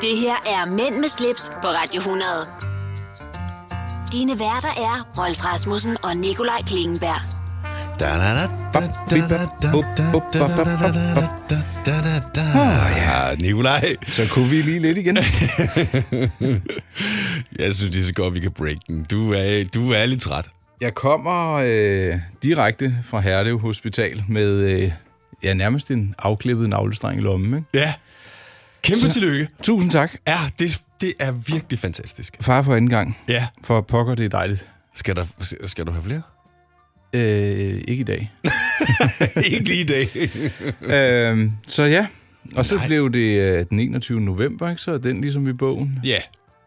[0.00, 2.30] Det her er Mænd med slips på Radio 100.
[4.12, 7.20] Dine værter er Rolf Rasmussen og Nikolaj Klingenberg.
[12.96, 13.96] Ja, Nikolaj.
[14.08, 15.16] Så kunne vi lige lidt igen.
[17.60, 19.04] Jeg synes, det er så godt, vi kan break den.
[19.04, 20.50] Du er, du er lidt træt.
[20.80, 24.92] Jeg kommer øh, direkte fra Herlev Hospital med øh,
[25.42, 27.54] ja, nærmest en afklippet navlestreng i lommen.
[27.58, 27.66] Ikke?
[27.74, 27.94] Ja.
[28.82, 29.48] Kæmpe så, tillykke.
[29.62, 30.14] Tusind tak.
[30.28, 32.36] Ja, det, det er virkelig fantastisk.
[32.40, 33.18] Far for anden gang.
[33.28, 33.46] Ja.
[33.64, 34.68] For pokker, det er dejligt.
[34.94, 35.24] Skal, der,
[35.66, 36.22] skal du have flere?
[37.12, 38.32] Øh, ikke i dag.
[39.52, 40.08] Ikke lige i dag.
[40.82, 42.06] øh, så ja,
[42.54, 42.86] og så Nej.
[42.86, 44.20] blev det øh, den 21.
[44.20, 44.82] november, ikke?
[44.82, 45.98] så er den ligesom i bogen.
[46.04, 46.18] ja.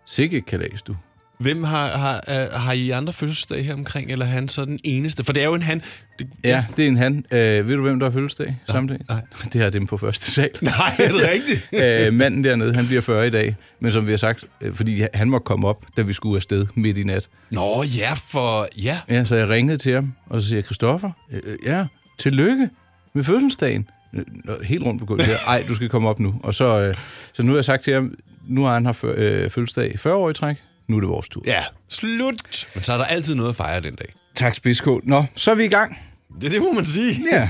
[0.06, 0.96] Sikke kalas, du.
[1.42, 2.22] Hvem har, har,
[2.58, 5.24] har I andre fødselsdag her omkring, eller er han så den eneste?
[5.24, 5.82] For det er jo en han.
[6.20, 7.26] Det, Ja, det er en han.
[7.32, 9.00] Øh, ved du, hvem der har fødselsdag samme dag?
[9.10, 9.22] nej.
[9.54, 10.50] Det er dem på første sal.
[10.62, 11.68] Nej, er det rigtigt?
[12.08, 13.56] øh, manden dernede, han bliver 40 i dag.
[13.80, 16.66] Men som vi har sagt, øh, fordi han må komme op, da vi skulle afsted
[16.76, 17.30] midt i nat.
[17.50, 18.82] Nå, ja, for...
[18.84, 19.00] Ja.
[19.10, 21.86] Ja, så jeg ringede til ham, og så siger jeg, Christoffer, øh, øh, ja,
[22.20, 22.70] tillykke
[23.14, 23.90] med fødselsdagen.
[24.14, 25.28] Øh, Helt rundt på gulvet.
[25.48, 26.36] Ej, du skal komme op nu.
[26.44, 26.96] Og så, øh,
[27.34, 28.14] så nu har jeg sagt til ham,
[28.48, 30.56] nu har han haft øh, fødselsdag i 40 år i træk.
[30.92, 31.44] Nu er det vores tur.
[31.46, 32.68] Ja, slut.
[32.76, 34.14] Men så er der altid noget at fejre den dag.
[34.36, 35.02] Tak, spidskål.
[35.06, 35.98] Nå, så er vi i gang.
[36.42, 37.16] Det, det må man sige.
[37.32, 37.50] Ja.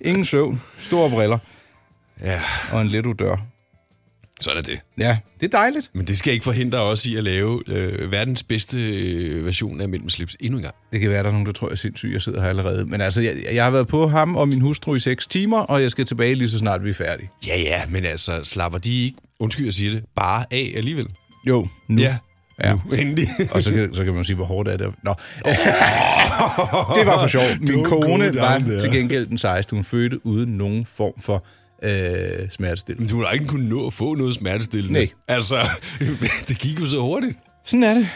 [0.00, 1.38] Ingen søvn, store briller
[2.22, 2.40] Ja,
[2.72, 3.36] og en lidt dør.
[4.40, 4.80] sådan er det.
[4.98, 5.90] Ja, det er dejligt.
[5.94, 9.88] Men det skal ikke forhindre os i at lave øh, verdens bedste øh, version af
[9.88, 10.74] Mellem Slips endnu en gang.
[10.92, 12.10] Det kan være, der er nogen, der tror, jeg er sindssyg.
[12.12, 12.84] Jeg sidder her allerede.
[12.86, 15.82] Men altså, jeg, jeg har været på ham og min hustru i 6 timer, og
[15.82, 17.30] jeg skal tilbage lige så snart vi er færdige.
[17.46, 21.06] Ja, ja, men altså, slapper de ikke, undskyld jeg siger det, bare af alligevel?
[21.46, 22.02] Jo, nu.
[22.02, 22.16] Ja,
[22.64, 22.72] Ja.
[22.72, 23.28] nu endelig.
[23.50, 24.86] Og så kan, så kan man sige, hvor hårdt er det.
[25.02, 25.14] Nå.
[26.94, 27.42] det var for sjov.
[27.60, 28.80] Min Don't kone var there.
[28.80, 29.74] til gengæld den sejeste.
[29.74, 31.44] Hun fødte uden nogen form for
[31.82, 33.02] øh, smertestillende.
[33.12, 35.00] Men du har ikke kunnet nå at få noget smertestillende.
[35.00, 35.08] Nej.
[35.28, 35.56] Altså,
[36.48, 37.38] det gik jo så hurtigt.
[37.64, 38.08] Sådan er det.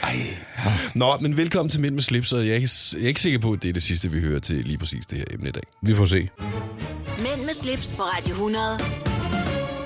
[0.95, 3.39] Nå, men velkommen til Mænd med Slips, og jeg er, ikke, jeg er ikke sikker
[3.39, 5.53] på, at det er det sidste, vi hører til lige præcis det her emne i
[5.53, 5.63] dag.
[5.83, 6.29] Vi får se.
[7.19, 8.65] Mænd med slips på Radio 100.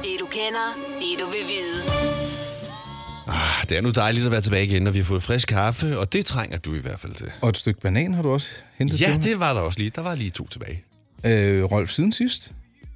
[0.03, 1.83] Det du kender, det du vil vide.
[3.27, 5.99] Ah, Det er nu dejligt at være tilbage igen, og vi har fået frisk kaffe,
[5.99, 7.27] og det trænger du i hvert fald til.
[7.41, 8.49] Og et stykke banan har du også
[8.79, 9.91] hentet Ja, til det var der også lige.
[9.95, 10.83] Der var lige to tilbage.
[11.25, 12.53] Øh, Rolf, siden sidst.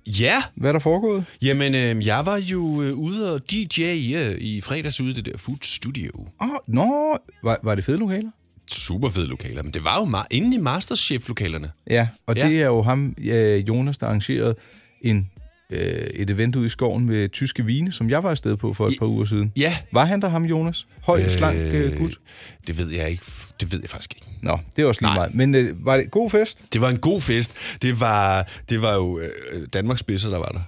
[0.07, 1.25] Ja, Hvad er der foregået?
[1.43, 3.83] jamen øh, jeg var jo øh, ude og DJ
[4.17, 6.11] øh, i fredags ude i det der Food Studio.
[6.43, 8.31] Åh, oh, nå, var, var det fede lokaler?
[8.71, 11.71] Super fede lokaler, men det var jo ma- inde i Masterchef-lokalerne.
[11.91, 12.49] Ja, og ja.
[12.49, 14.55] det er jo ham, øh, Jonas, der arrangerede
[15.03, 15.31] en,
[15.73, 18.87] øh, et event ude i skoven med tyske vine, som jeg var afsted på for
[18.87, 19.53] et par uger siden.
[19.57, 20.87] Ja, Var han der ham, Jonas?
[21.03, 22.19] Høj, øh, slank øh, gut?
[22.67, 23.23] det ved jeg ikke.
[23.61, 24.27] Det ved jeg faktisk ikke.
[24.43, 25.17] Nå, det er også lige Nej.
[25.17, 25.35] meget.
[25.35, 26.59] Men øh, var det god fest?
[26.73, 27.53] Det var en god fest.
[27.83, 29.29] Det var, det var jo øh,
[29.73, 30.61] Danmarks spidser, der var der.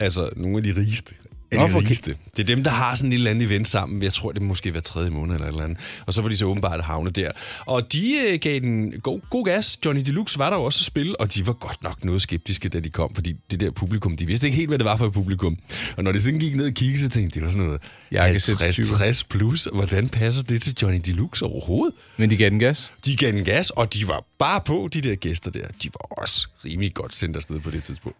[0.00, 1.14] Altså, nogle af de rigeste.
[1.50, 2.16] Af Nå, de rigeste.
[2.36, 4.02] Det er dem, der har sådan et eller andet event sammen.
[4.02, 5.78] Jeg tror, det måske hver tredje måned eller et eller andet.
[6.06, 7.30] Og så var de så åbenbart havne der.
[7.66, 9.78] Og de øh, gav den god, god gas.
[9.84, 12.68] Johnny Deluxe var der jo også at spille, og de var godt nok noget skeptiske,
[12.68, 13.14] da de kom.
[13.14, 15.58] Fordi det der publikum, de vidste ikke helt, hvad det var for et publikum.
[15.96, 17.80] Og når de sådan gik ned og kiggede, så tænkte de, det var sådan noget
[18.12, 18.64] Jakkesætstyper.
[18.64, 19.68] 50, 60 plus.
[19.72, 21.94] Hvordan passer det til Johnny Deluxe overhovedet?
[22.16, 22.92] Men de gav den gas?
[23.04, 25.66] De gav den gas, og de var bare på, de der gæster der.
[25.82, 28.18] De var også rimelig godt sendt afsted på det tidspunkt.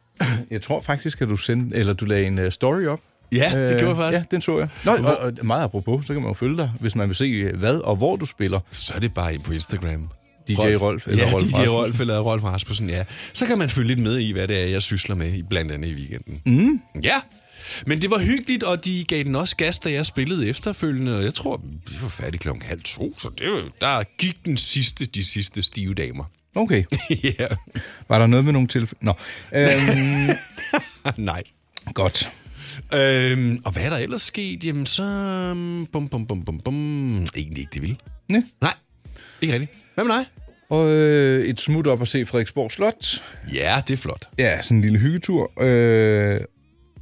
[0.50, 3.00] Jeg tror faktisk, at du, sendte, eller du lagde en uh, story op.
[3.32, 4.20] Ja, det gjorde jeg faktisk.
[4.20, 4.68] Ja, den så jeg.
[4.84, 7.24] Nå, og, og meget apropos, så kan man jo følge dig, hvis man vil se,
[7.24, 8.60] øh, hvad og hvor du spiller.
[8.70, 10.08] Så er det bare på Instagram.
[10.48, 11.70] DJ Rolf, eller ja, Rolf DJ Rasmussen.
[11.74, 13.04] Rolf eller Rolf Rasmussen, ja.
[13.32, 15.72] Så kan man følge lidt med i, hvad det er, jeg sysler med, i- blandt
[15.72, 16.40] andet i weekenden.
[16.46, 16.80] Mm.
[17.04, 17.14] Ja,
[17.86, 21.16] men det var hyggeligt, og de gav den også gas, da jeg spillede efterfølgende.
[21.18, 24.56] Og jeg tror, vi var færdige klokken halv to, så det var, der gik den
[24.56, 26.24] sidste, de sidste stive damer.
[26.54, 26.84] Okay.
[27.38, 27.46] ja,
[28.08, 29.04] Var der noget med nogle tilfælde?
[29.04, 29.12] Nå.
[29.52, 30.30] Øhm,
[31.16, 31.42] nej.
[31.94, 32.30] godt.
[32.94, 34.64] Øhm, og hvad er der ellers sket?
[34.64, 35.02] Jamen så...
[35.52, 37.12] um, Bum, bum, bum, bum, bum.
[37.36, 37.96] Egentlig ikke det vilde.
[38.30, 38.42] Ja.
[38.60, 38.74] Nej,
[39.40, 39.72] ikke rigtigt.
[39.94, 40.24] Hvad med dig?
[40.70, 43.22] Og øh, et smut op og se Frederiksborg Slot.
[43.54, 44.28] Ja, det er flot.
[44.38, 45.62] Ja, sådan en lille hyggetur.
[45.62, 46.40] Øh,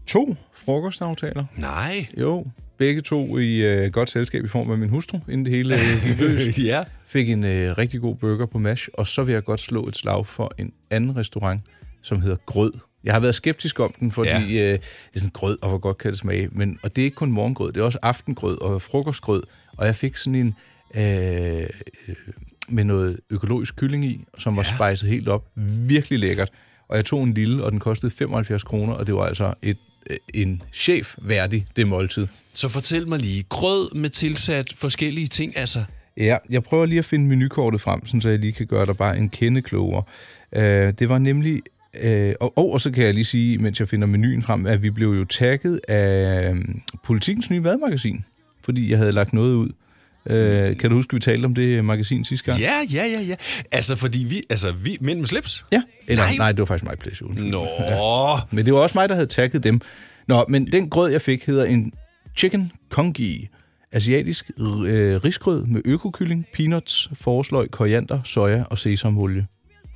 [0.07, 1.45] to frokostaftaler.
[1.57, 2.07] Nej.
[2.21, 2.47] Jo,
[2.79, 5.81] begge to i øh, godt selskab i form af min hustru, inden det hele øh,
[6.09, 6.59] gik løs.
[6.73, 6.85] ja.
[7.07, 9.97] Fik en øh, rigtig god burger på MASH, og så vil jeg godt slå et
[9.97, 11.63] slag for en anden restaurant,
[12.03, 12.73] som hedder Grød.
[13.07, 14.73] Jeg har været skeptisk om den, fordi ja.
[14.73, 14.81] øh, det
[15.15, 16.49] er sådan grød, og hvor godt kan det smage.
[16.53, 19.43] Men, og det er ikke kun morgengrød, det er også aftengrød og frokostgrød.
[19.77, 20.55] Og jeg fik sådan en
[20.95, 21.03] øh,
[22.09, 22.15] øh,
[22.69, 24.91] med noget økologisk kylling i, som var Ja.
[24.91, 25.45] spicet helt op.
[25.87, 26.51] Virkelig lækkert.
[26.89, 29.79] Og jeg tog en lille, og den kostede 75 kroner, og det var altså et,
[30.11, 32.27] øh, en chef værdig, det måltid.
[32.55, 35.85] Så fortæl mig lige, grød med tilsat forskellige ting, altså...
[36.17, 39.19] Ja, jeg prøver lige at finde menukortet frem, så jeg lige kan gøre dig bare
[39.19, 40.03] en kende klogere.
[40.57, 40.63] Uh,
[40.99, 41.63] det var nemlig
[42.01, 44.91] Øh, og, og, så kan jeg lige sige, mens jeg finder menuen frem, at vi
[44.91, 48.25] blev jo tagget af um, Politikens nye madmagasin,
[48.65, 49.71] fordi jeg havde lagt noget ud.
[50.31, 52.61] Øh, kan du huske, at vi talte om det magasin sidste gang?
[52.61, 53.35] Ja, ja, ja, ja.
[53.73, 54.43] Altså, fordi vi...
[54.51, 54.97] Altså, vi...
[55.01, 55.67] Mænd med slips?
[55.73, 55.83] Ja.
[56.07, 56.33] Eller, nej.
[56.39, 56.53] Nej.
[56.53, 57.51] det var faktisk mig, undskyld.
[57.51, 57.67] Nå.
[58.57, 59.81] Men det var også mig, der havde tagget dem.
[60.29, 61.93] Nå, men den grød, jeg fik, hedder en
[62.37, 63.49] chicken kongi.
[63.93, 69.47] Asiatisk øh, risgrød med økokylling, peanuts, forårsløg, koriander, soja og sesamolie.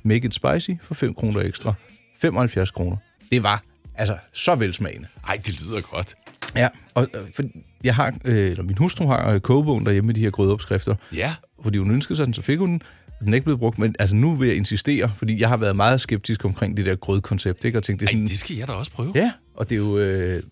[0.03, 1.73] Make it spicy for 5 kroner ekstra.
[2.21, 2.97] 75 kroner.
[3.31, 3.63] Det var
[3.95, 5.07] altså så velsmagende.
[5.27, 6.15] Ej, det lyder godt.
[6.55, 7.43] Ja, og øh, for
[7.83, 10.95] jeg har, øh, eller min hustru har øh, kogebogen derhjemme med de her grødeopskrifter.
[11.15, 11.35] Ja.
[11.63, 12.81] Fordi hun ønskede sig den, så fik hun den.
[13.19, 15.75] Den er ikke blevet brugt, men altså nu vil jeg insistere, fordi jeg har været
[15.75, 17.65] meget skeptisk omkring det der grødkoncept.
[17.65, 17.77] Ikke?
[17.77, 19.11] Og tænkt, det er Ej, sådan, det skal jeg da også prøve.
[19.15, 20.43] Ja, og det er jo øh,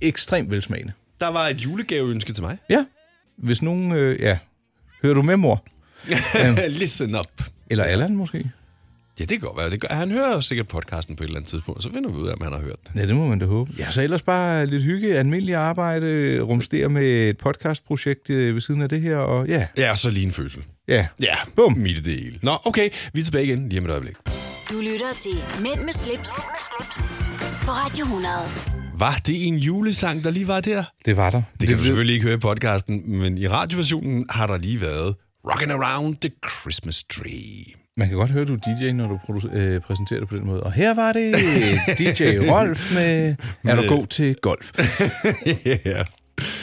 [0.00, 0.92] ekstremt velsmagende.
[1.20, 2.58] Der var et julegaveønske til mig.
[2.70, 2.84] Ja,
[3.36, 3.92] hvis nogen...
[3.92, 4.38] Øh, ja,
[5.02, 5.64] hører du med, mor?
[6.68, 7.42] Listen up.
[7.70, 8.50] Eller Allan måske?
[9.20, 9.70] Ja, det kan godt være.
[9.70, 12.28] Det gør, han hører sikkert podcasten på et eller andet tidspunkt, så finder vi ud
[12.28, 13.00] af, om han har hørt det.
[13.00, 13.72] Ja, det må man da håbe.
[13.78, 18.82] Ja, så ellers bare lidt hygge, almindelig arbejde, rumstere med et podcastprojekt øh, ved siden
[18.82, 20.62] af det her, og ja, Ja, så lige en fødsel.
[20.88, 21.06] ja.
[21.22, 21.72] Ja, Bum.
[21.78, 22.38] midt i det hele.
[22.42, 24.14] Nå, okay, vi er tilbage igen lige om et øjeblik.
[24.70, 26.30] Du lytter til Mænd med slips,
[27.64, 28.32] på Radio 100.
[28.98, 30.84] Var det en julesang, der lige var der?
[31.04, 31.42] Det var der.
[31.60, 35.14] Det kan du selvfølgelig ikke høre i podcasten, men i radioversionen har der lige været
[35.48, 37.64] Rockin' Around the Christmas Tree.
[37.98, 40.46] Man kan godt høre, du er DJ, når du produ- øh, præsenterer det på den
[40.46, 40.62] måde.
[40.62, 41.34] Og her var det
[41.98, 42.22] DJ
[42.52, 43.34] Rolf med...
[43.64, 44.72] Er du god til golf?
[45.84, 46.00] ja.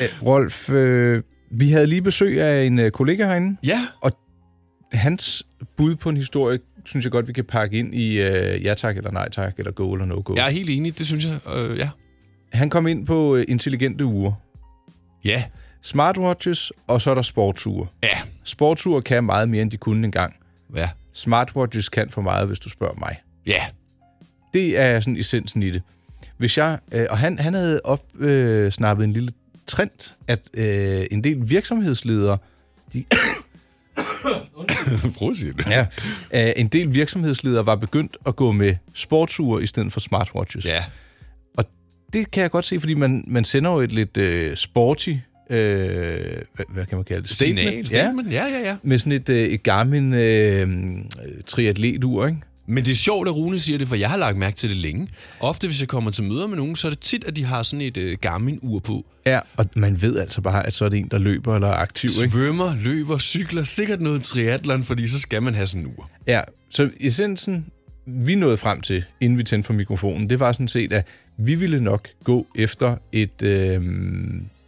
[0.02, 4.12] Øh, Rolf, øh, vi havde lige besøg af en øh, kollega herinde, Ja, og
[4.94, 5.44] hans
[5.78, 8.98] bud på en historie, synes jeg godt, vi kan pakke ind i øh, ja tak
[8.98, 10.34] eller nej tak, eller go eller no go.
[10.38, 11.40] jeg er helt enig, det synes jeg.
[11.56, 11.90] Øh, ja.
[12.54, 14.32] Han kom ind på øh, intelligente uger.
[15.26, 15.44] Ja,
[15.82, 17.88] Smartwatches, og så er der sportsure.
[18.04, 18.10] ja,
[18.44, 20.34] Sportsure kan meget mere, end de kunne engang.
[20.76, 23.16] ja, Smartwatches kan for meget, hvis du spørger mig.
[23.48, 23.62] ja.
[24.54, 25.82] Det er sådan essensen i det.
[26.38, 29.32] Hvis jeg, øh, og han, han havde opsnappet øh, en lille
[29.68, 32.38] trend, at øh, en del virksomhedsledere,
[32.94, 33.06] de,
[35.58, 35.66] det.
[35.68, 35.86] ja,
[36.34, 40.66] øh, en del virksomhedsledere var begyndt at gå med sportsure i stedet for smartwatches.
[40.66, 40.84] Ja,
[41.58, 41.66] Og
[42.14, 45.14] det kan jeg godt se, fordi man, man sender jo et lidt øh, sporty,
[45.50, 47.30] øh, hvad, hvad kan man kalde det?
[47.30, 48.32] signal, statement.
[48.32, 48.76] Ja, ja, ja.
[48.84, 50.68] Med sådan et, øh, et Garmin øh,
[51.48, 52.40] triatletur, ikke?
[52.68, 54.78] Men det er sjovt, at Rune siger det, for jeg har lagt mærke til det
[54.78, 55.08] længe.
[55.40, 57.64] Ofte, hvis jeg kommer til møder med nogen, så er det tit, at de har
[57.64, 59.06] sådan et øh, Garmin-ur på.
[59.26, 61.74] Ja, og man ved altså bare, at så er det en, der løber eller er
[61.76, 62.32] aktiv, ikke?
[62.32, 66.10] Svømmer, løber, cykler, sikkert noget triathlon, fordi så skal man have sådan en ur.
[66.28, 67.66] Ja, så essensen,
[68.06, 71.08] vi nåede frem til, inden vi tændte for mikrofonen, det var sådan set, at
[71.38, 73.82] vi ville nok gå efter et øh,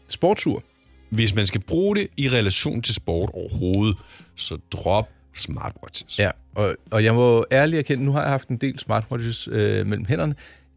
[0.07, 0.63] sportsur.
[1.09, 3.98] Hvis man skal bruge det i relation til sport overhovedet,
[4.36, 6.19] så drop smartwatches.
[6.19, 9.88] Ja, og, og jeg må ærligt erkende, nu har jeg haft en del smartwatches øh,
[9.88, 10.36] mellem hænderne.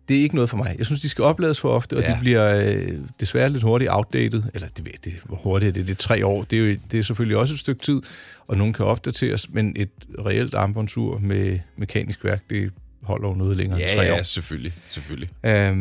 [0.08, 0.74] Det er ikke noget for mig.
[0.78, 2.08] Jeg synes, de skal oplades for ofte, og Ja.
[2.12, 4.42] de bliver øh, desværre lidt hurtigt outdated.
[4.54, 5.86] Eller det det, hvor hurtigt er det?
[5.86, 6.44] Det er tre år.
[6.44, 8.02] Det er, jo, det er selvfølgelig også et stykke tid,
[8.46, 9.90] og nogen kan opdateres, men et
[10.26, 12.70] reelt armbåndsur med mekanisk værk, det
[13.02, 14.22] holder jo noget længere end Ja, tre ja, år.
[14.22, 15.28] selvfølgelig, selvfølgelig.
[15.44, 15.76] Øhm,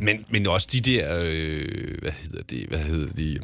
[0.00, 3.38] Men, men også de der, øh, hvad hedder det, hvad hedder de,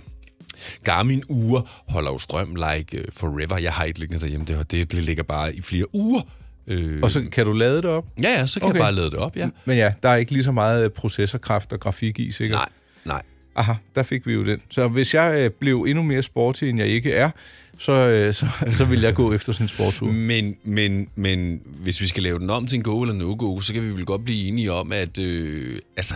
[0.84, 3.58] Garmin-ure holder jo strøm like uh, forever.
[3.58, 6.22] Jeg har et liggende derhjemme, det, det ligger bare i flere uger.
[6.66, 8.04] Øh, og så kan du lade det op?
[8.22, 8.70] ja, ja, så kan okay.
[8.70, 8.78] Okay.
[8.78, 9.48] jeg bare lade det op, ja.
[9.64, 12.58] Men ja, der er ikke lige så meget øh, processorkraft og grafik i, sikkert.
[12.58, 12.68] Nej,
[13.14, 13.22] nej.
[13.56, 14.60] Aha, der fik vi jo den.
[14.70, 17.30] Så hvis jeg øh, blev endnu mere sporty, end jeg ikke er,
[17.80, 20.06] så, øh, så, så vil jeg gå efter sådan en sportsur.
[20.06, 23.72] Men, men, men hvis vi skal lave den om til en go eller no-go, så
[23.72, 26.14] kan vi vel godt blive enige om, at øh, altså,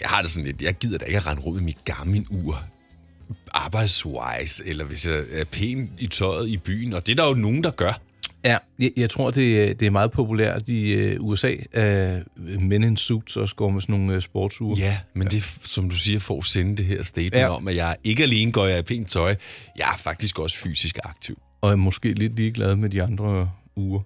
[0.00, 2.64] jeg har det sådan lidt, jeg gider da ikke at rende rundt i mit Garmin-ur
[3.52, 7.34] arbejdswise, eller hvis jeg er pæn i tøjet i byen, og det er der jo
[7.34, 8.00] nogen, der gør.
[8.44, 12.84] Ja, jeg, jeg tror, det, er- det er meget populært i øh, USA, at men
[12.84, 14.76] in suits også går med sådan nogle øh, sportsure.
[14.78, 17.40] Ja, men det er, som du siger, for at sende det her statement ja.
[17.40, 17.48] Ja.
[17.48, 19.34] om, at jeg ikke alene går jeg i pænt tøj,
[19.78, 21.38] jeg er faktisk også fysisk aktiv.
[21.60, 24.00] Og er måske lidt ligeglad med de andre uger.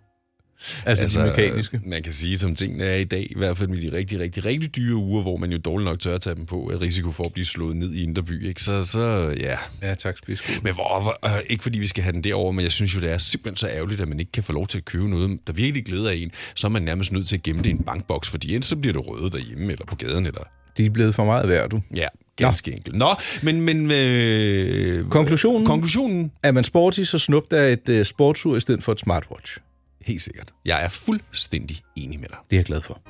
[0.86, 1.80] Altså, altså de mekaniske.
[1.84, 4.44] Man kan sige, som tingene er i dag, i hvert fald med de rigtig, rigtig,
[4.44, 7.10] rigtig dyre uger, hvor man jo dårligt nok tør at tage dem på, er risiko
[7.12, 8.62] for at blive slået ned i indre by, ikke?
[8.62, 9.56] Så, så ja.
[9.82, 10.54] Ja, tak, spidskud.
[10.62, 13.00] Men hvor, hvor, øh, ikke fordi vi skal have den derover, men jeg synes jo,
[13.00, 15.38] det er simpelthen så ærgerligt, at man ikke kan få lov til at købe noget,
[15.46, 16.30] der virkelig glæder en.
[16.54, 18.76] Så er man nærmest nødt til at gemme det i en bankboks, fordi enten så
[18.76, 20.40] bliver det røde derhjemme, eller på gaden, eller...
[20.76, 21.80] De er blevet for meget værd, du.
[21.96, 22.06] Ja,
[22.36, 22.76] ganske Nå.
[22.76, 22.96] enkelt.
[22.96, 23.08] Nå,
[23.42, 23.60] men...
[23.60, 25.66] men øh, Konklusionen?
[25.66, 26.32] Konklusionen?
[26.42, 29.58] Er man sporty, så snup der et øh, sportsur i stedet for et smartwatch.
[30.04, 30.52] Helt sikkert.
[30.64, 32.38] Jeg er fuldstændig enig med dig.
[32.50, 33.00] Det er jeg glad for.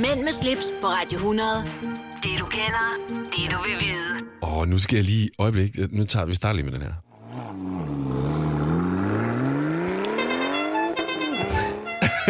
[0.00, 1.48] Mænd med slips på Radio 100.
[2.22, 4.26] Det du kender, det du vil vide.
[4.42, 5.30] Og nu skal jeg lige...
[5.38, 6.92] Øjeblik, nu tager vi starter lige med den her.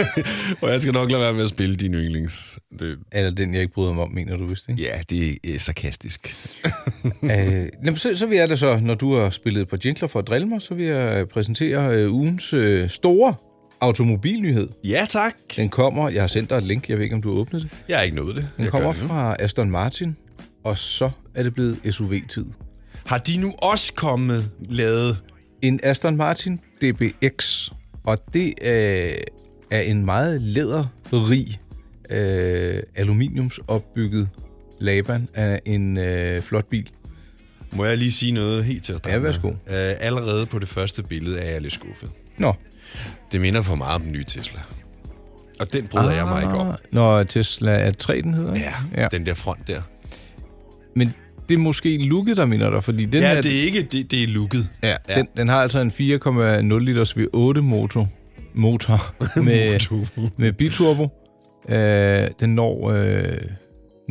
[0.61, 2.59] og jeg skal nok lade være med at spille din yndlings.
[2.79, 4.83] Det, Eller den, jeg ikke bryder mig om, mener du vist, ikke?
[4.83, 6.37] ja, det er øh, sarkastisk.
[7.23, 10.09] øh, jamen, så, så vil jeg da så, når du har spillet et par jingler
[10.09, 13.35] for at drille mig, så vil jeg præsentere øh, ugens øh, store
[13.81, 14.69] automobilnyhed.
[14.85, 15.35] Ja, tak.
[15.57, 17.63] Den kommer, jeg har sendt dig et link, jeg ved ikke, om du har åbnet
[17.63, 17.71] det.
[17.89, 18.49] Jeg har ikke nået det.
[18.57, 19.09] Den jeg kommer det nu.
[19.09, 20.17] fra Aston Martin,
[20.65, 22.47] og så er det blevet SUV-tid.
[23.07, 25.23] Har de nu også kommet lavet...
[25.63, 27.69] En Aston Martin DBX,
[28.05, 29.13] og det øh,
[29.71, 31.61] er en meget læderrig
[32.11, 34.29] øh, aluminiumsopbygget
[34.79, 36.91] Laban af en øh, flot bil.
[37.73, 39.27] Må jeg lige sige noget helt til at starte Ja, med?
[39.27, 39.49] værsgo.
[39.49, 39.55] Uh,
[40.01, 42.11] allerede på det første billede er jeg lidt skuffet.
[42.39, 42.55] Nå,
[43.33, 44.61] Det minder for meget om den nye Tesla.
[45.61, 46.17] Og den bryder ah.
[46.17, 46.75] jeg mig ikke om.
[46.93, 48.55] Når Tesla er 3, den hedder.
[48.55, 48.67] ikke?
[48.97, 49.83] Ja, ja, den der front der.
[50.95, 51.13] Men
[51.49, 54.11] det er måske looket, der minder dig, fordi den Ja, her, det er ikke, det,
[54.11, 54.69] det er looket.
[54.83, 55.15] ja, ja.
[55.15, 58.09] Den, den har altså en 4,0 liters V8 motor,
[58.57, 59.81] motor med,
[60.37, 61.09] med biturbo.
[61.69, 63.39] Øh, den når øh,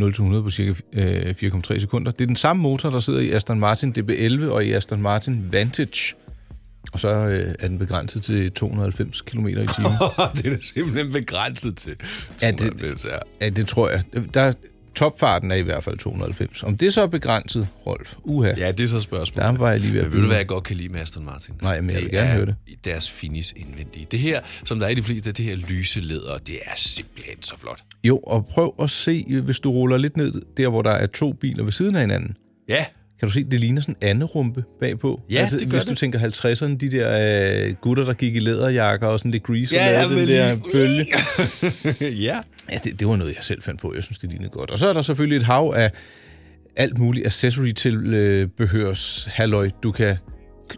[0.02, 2.12] 0-100 på cirka øh, 4,3 sekunder.
[2.12, 5.48] Det er den samme motor, der sidder i Aston Martin DB11 og i Aston Martin
[5.52, 6.16] Vantage.
[6.94, 9.68] Og så øh, er den begrænset til 290 km i timen.
[10.36, 11.96] det er simpelthen begrænset til.
[12.42, 13.10] Ja, det- 290, ja.
[13.42, 14.02] ja, det tror jeg.
[14.34, 14.54] Der,
[14.96, 16.64] topfarten er i hvert fald 290.
[16.64, 18.54] Om det så er begrænset, Rolf, uha.
[18.58, 19.52] ja, det er så spørgsmålet.
[19.54, 21.00] Der var jeg lige ved at Men ved du, hvad jeg godt kan lide med
[21.00, 21.54] Aston Martin?
[21.62, 22.56] Nej, men jeg vil gerne er høre det.
[22.86, 24.08] deres finish indvendige.
[24.12, 27.44] Det her, som der er i de fleste, det her lyse læder, det er simpelthen
[27.44, 27.80] så flot.
[28.04, 31.34] Jo, og prøv at se, hvis du ruller lidt ned der, hvor der er to
[31.34, 32.38] biler ved siden af hinanden.
[32.70, 32.86] Ja,
[33.20, 35.22] Kan du se, det ligner sådan en anderumpe bagpå?
[35.32, 35.90] Altså, Ja, det gør Hvis det.
[35.92, 39.76] du tænker 50'erne, de der øh, gutter, der gik i læderjakker og sådan lidt grease
[39.76, 41.08] Ja, og ja, lavede den men der lige-
[42.02, 42.16] bølge.
[42.28, 42.40] ja.
[42.72, 43.94] Ja, det, det var noget, jeg selv fandt på.
[43.96, 44.72] Jeg synes, det lignede godt.
[44.72, 45.92] Og så er der selvfølgelig et hav af
[46.76, 50.18] alt muligt accessory til øh, behørs halløj, du kan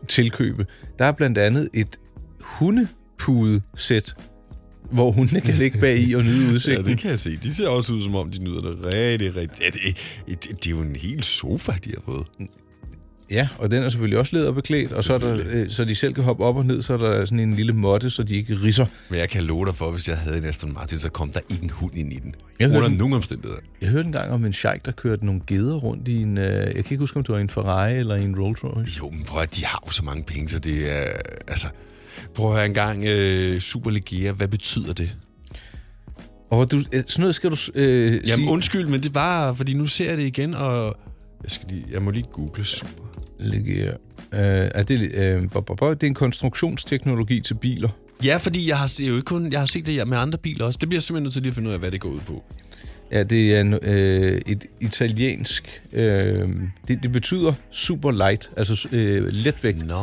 [0.07, 0.65] tilkøbe.
[0.99, 1.99] Der er blandt andet et
[2.39, 4.13] hundepude-sæt,
[4.91, 6.85] hvor hundene kan ligge bag i og nyde Ja, udsigten.
[6.85, 7.37] det kan jeg se.
[7.37, 9.61] De ser også ud, som om de nyder det rigtig, rigtig.
[9.61, 9.81] Ja, det,
[10.27, 12.27] det, det, det er jo en hel sofa, de har fået.
[13.31, 16.13] Ja, og den er selvfølgelig også læderbeklædt, og så, er der, øh, så de selv
[16.13, 18.55] kan hoppe op og ned, så er der sådan en lille måtte, så de ikke
[18.63, 18.85] risser.
[19.09, 21.39] Men jeg kan love dig for, hvis jeg havde en Aston Martin, så kom der
[21.49, 22.35] ikke en hund ind i den.
[22.59, 23.61] Jeg Under nogen omstændigheder.
[23.81, 26.37] Jeg hørte engang om en sheik, der kørte nogle geder rundt i en...
[26.37, 28.97] Øh, jeg kan ikke huske, om det var en Ferrari eller en Rolls Royce.
[28.97, 31.05] Jo, men prøv at de har jo så mange penge, så det er...
[31.47, 31.67] Altså,
[32.33, 35.15] prøv at høre engang, øh, Superliga, hvad betyder det?
[36.49, 38.49] Og du, øh, sådan noget skal du øh, Jamen sige...
[38.49, 40.97] undskyld, men det er bare, fordi nu ser jeg det igen, og
[41.43, 43.06] jeg, skal lige, jeg må lige google super.
[43.39, 43.91] Ligge, øh,
[44.31, 47.89] er det, øh, bo, bo, bo, det er en konstruktionsteknologi til biler.
[48.25, 50.17] Ja, fordi jeg har, det er jo ikke kun, jeg har set det her med
[50.17, 50.77] andre biler også.
[50.81, 52.19] Det bliver jeg simpelthen nødt til lige at finde ud af, hvad det går ud
[52.19, 52.43] på.
[53.11, 55.81] Ja, det er en, øh, et italiensk...
[55.93, 56.49] Øh,
[56.87, 59.87] det, det betyder super light, altså øh, letvægt.
[59.87, 59.95] Nå.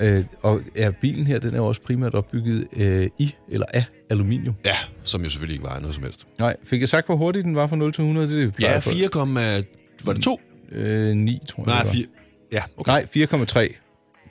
[0.00, 4.54] Øh, og ja, bilen her, den er også primært opbygget øh, i eller af aluminium.
[4.66, 6.26] Ja, som jo selvfølgelig ikke vejer noget som helst.
[6.38, 8.28] Nej, fik jeg sagt, hvor hurtigt den var fra 0 til 100?
[8.28, 9.62] Det det, Ja, for- 4,
[10.04, 10.40] var det 2?
[10.72, 11.66] Øh, 9, tror jeg.
[11.74, 11.92] Nej, det var.
[11.92, 12.06] 4.
[12.52, 12.92] Ja, okay.
[12.92, 13.74] Nej, 4,3.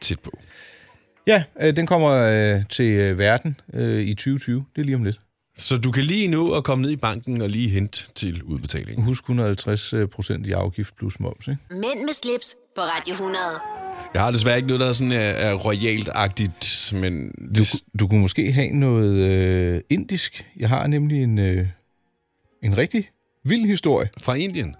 [0.01, 0.31] Tæt på.
[1.27, 4.65] Ja, øh, den kommer øh, til øh, verden øh, i 2020.
[4.75, 5.19] Det er lige om lidt.
[5.57, 9.03] Så du kan lige nå at komme ned i banken og lige hente til udbetaling.
[9.03, 11.59] Husk 150 øh, procent i afgift plus moms, ikke?
[11.71, 13.37] Mænd med slips på Radio 100.
[14.13, 18.07] Jeg har desværre ikke noget, der er sådan er, er royalt-agtigt, men Du, det, du
[18.07, 20.45] kunne måske have noget øh, indisk.
[20.59, 21.67] Jeg har nemlig en, øh,
[22.63, 23.09] en rigtig
[23.45, 24.09] vild historie.
[24.21, 24.75] fra Indien.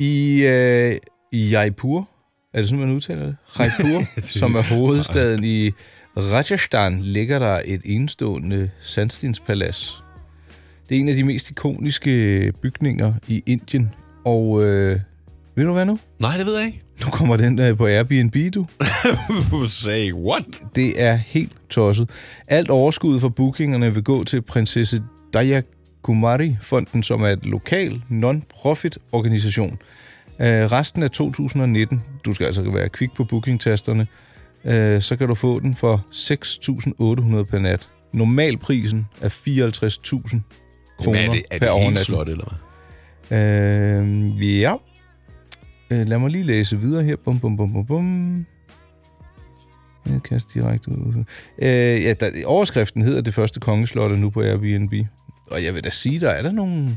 [0.00, 0.98] I, øh,
[1.32, 2.08] Jaipur,
[2.54, 3.36] er det sådan, man udtaler det?
[3.58, 5.70] Jaipur, som er hovedstaden i
[6.16, 10.02] Rajasthan, ligger der et enestående sandstenspalads.
[10.88, 15.00] Det er en af de mest ikoniske bygninger i Indien, og øh,
[15.54, 15.98] ved du hvad nu?
[16.20, 16.82] Nej, det ved jeg ikke.
[17.04, 18.66] Nu kommer den øh, på Airbnb, du.
[19.66, 20.62] Sagde, what?
[20.74, 22.10] Det er helt tosset.
[22.48, 25.02] Alt overskud fra bookingerne vil gå til prinsesse
[25.34, 25.62] Daya
[26.02, 29.78] Kumari-fonden, som er et lokal non-profit organisation.
[30.38, 34.06] Uh, resten af 2019, du skal altså være kvik på bookingtasterne,
[34.64, 37.88] uh, så kan du få den for 6.800 per nat.
[38.12, 40.40] Normalprisen er 54.000
[40.98, 41.98] kroner er det, er det per overnatning.
[41.98, 42.58] slot, eller hvad?
[43.30, 44.74] Øh, ja.
[45.90, 47.16] Øh, lad mig lige læse videre her.
[47.16, 48.46] Bum, bum, bum, bum, bum.
[50.06, 51.24] Jeg kaster direkte ud.
[51.58, 51.68] Øh,
[52.02, 54.92] ja, der, overskriften hedder Det første kongeslot er nu på Airbnb.
[55.50, 56.96] Og jeg vil da sige, der er der nogle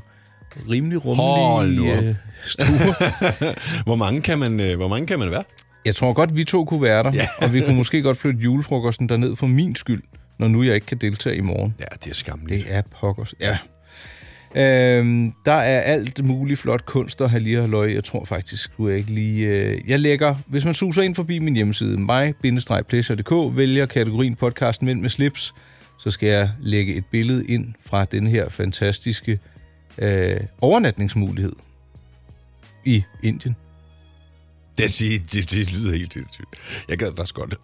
[0.69, 2.15] rimelig rummelige øh,
[2.45, 3.83] stuer.
[3.87, 5.43] Hvor mange kan man, øh, hvor mange kan man være?
[5.85, 7.11] Jeg tror godt, vi to kunne være der.
[7.13, 7.45] Ja.
[7.45, 10.03] og vi kunne måske godt flytte julefrokosten derned for min skyld,
[10.39, 11.75] når nu jeg ikke kan deltage i morgen.
[11.79, 12.65] Ja, det er skamligt.
[12.65, 13.33] Det er pokkers.
[13.39, 13.57] Ja.
[14.55, 17.93] Øhm, der er alt muligt flot kunst og hallir og løg.
[17.95, 19.47] Jeg tror faktisk, skulle jeg ikke lige...
[19.47, 25.01] Øh, jeg lægger, hvis man suser ind forbi min hjemmeside, mig-pleasure.dk, vælger kategorien podcast Mænd
[25.01, 25.53] med slips,
[26.03, 29.39] så skal jeg lægge et billede ind fra den her fantastiske
[29.97, 31.53] øh, overnatningsmulighed
[32.85, 33.55] i Indien.
[34.77, 36.47] Det, siger, det, det lyder helt sindssygt.
[36.89, 37.55] Jeg gad faktisk godt.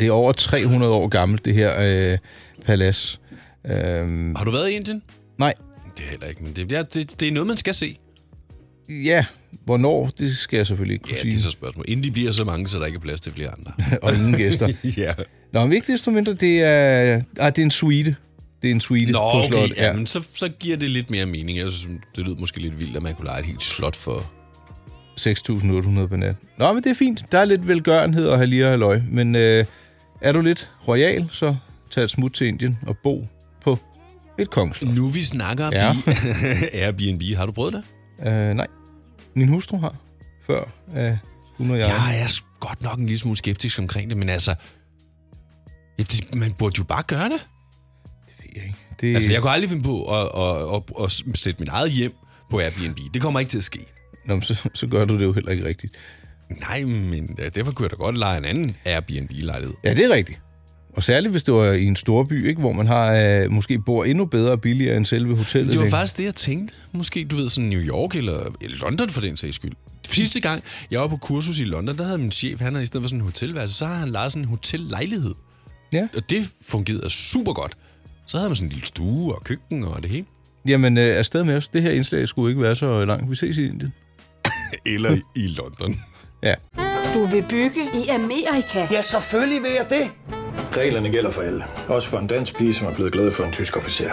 [0.00, 1.74] Det er over 300 år gammelt, det her
[2.12, 2.18] øh,
[2.64, 3.20] palads.
[3.66, 5.02] Øhm, Har du været i Indien?
[5.38, 5.54] nej,
[5.96, 7.98] Det er heller ikke, men det, det, det er noget, man skal se.
[8.88, 9.24] ja,
[9.64, 11.30] hvornår, det skal jeg selvfølgelig ikke kunne Ja, sige.
[11.30, 11.84] det er så spørgsmål.
[11.88, 13.72] Inden de bliver så mange, så der ikke er plads til flere andre.
[14.02, 14.68] Og ingen gæster.
[14.96, 15.12] ja.
[15.52, 18.16] Nå, men ikke desto mindre, det er, ah, det er en suite.
[18.62, 19.76] Det er en suite Nå, på okay, slottet.
[19.76, 21.58] ja, men så, så giver det lidt mere mening.
[21.58, 24.32] Jeg synes, det lyder måske lidt vildt, at man kunne lege et helt slot for...
[25.20, 26.36] 6.800 per nat.
[26.58, 27.24] Nå, men det er fint.
[27.32, 29.00] Der er lidt velgørenhed og halvlige og halløj.
[29.10, 29.66] Men øh,
[30.20, 31.56] er du lidt royal, så
[31.90, 33.26] tag et smut til Indien og bo
[33.64, 33.78] på
[34.38, 34.94] et kongsslot.
[34.94, 35.92] Nu vi snakker ja.
[36.84, 37.22] Airbnb.
[37.36, 37.82] Har du prøvet det?
[38.26, 38.66] Øh, nej,
[39.34, 39.94] min hustru har.
[40.46, 40.64] Før
[40.96, 41.16] øh,
[41.58, 41.86] hun og jeg.
[41.88, 44.54] Jeg er godt nok en lille smule skeptisk omkring det, men altså...
[45.98, 47.46] Ja, det, man burde jo bare gøre det.
[48.26, 48.78] Det ved jeg ikke.
[49.00, 52.12] Det, Altså, jeg kunne aldrig finde på at, at, at, at sætte mit eget hjem
[52.50, 52.98] på Airbnb.
[53.14, 53.80] Det kommer ikke til at ske.
[54.26, 55.94] Nå, men så, så gør du det jo heller ikke rigtigt.
[56.60, 59.74] Nej, men derfor kunne jeg da godt lege en anden Airbnb-lejlighed.
[59.84, 60.40] Ja, det er rigtigt.
[60.96, 63.78] Og særligt, hvis det var i en stor by, ikke, hvor man har øh, måske
[63.78, 65.72] bor endnu bedre og billigere end selve hotellet.
[65.72, 65.96] Det var ikke?
[65.96, 66.74] faktisk det, jeg tænkte.
[66.92, 69.72] Måske, du ved, sådan New York eller, eller London for den sags skyld.
[70.08, 72.86] Sidste gang, jeg var på kursus i London, der havde min chef, han havde i
[72.86, 75.34] stedet for sådan en hotelværelse, så har han lejet sådan en hotellejlighed.
[75.96, 76.08] Ja.
[76.16, 77.76] Og det fungerede super godt.
[78.26, 80.26] Så havde man sådan en lille stue og køkken og det hele.
[80.68, 81.68] Jamen, øh, afsted med os.
[81.68, 83.30] Det her indslag skulle ikke være så langt.
[83.30, 83.92] Vi ses i Indien.
[84.94, 86.00] Eller i London.
[86.42, 86.54] Ja.
[87.14, 88.86] Du vil bygge i Amerika?
[88.90, 90.10] Ja, selvfølgelig vil jeg det.
[90.76, 91.64] Reglerne gælder for alle.
[91.88, 94.10] Også for en dansk pige, som er blevet glad for en tysk officer.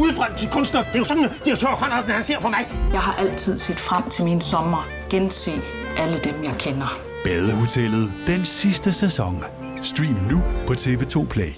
[0.00, 0.82] Udbrændt til kunstner.
[0.82, 2.68] Det er jo sådan, at direktør Conradsen, han ser på mig.
[2.92, 4.88] Jeg har altid set frem til min sommer.
[5.10, 5.50] Gense
[5.98, 6.98] alle dem, jeg kender.
[7.24, 9.44] Badehotellet den sidste sæson.
[9.82, 11.50] Stream nu på TV2 Play.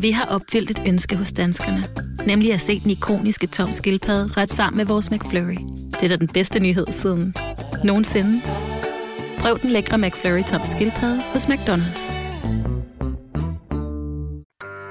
[0.00, 1.84] Vi har opfyldt et ønske hos danskerne.
[2.26, 5.58] Nemlig at se den ikoniske tom skildpadde ret sammen med vores McFlurry.
[5.90, 7.34] Det er da den bedste nyhed siden
[7.84, 8.42] nogensinde.
[9.38, 12.12] Prøv den lækre McFlurry tom skildpadde hos McDonald's.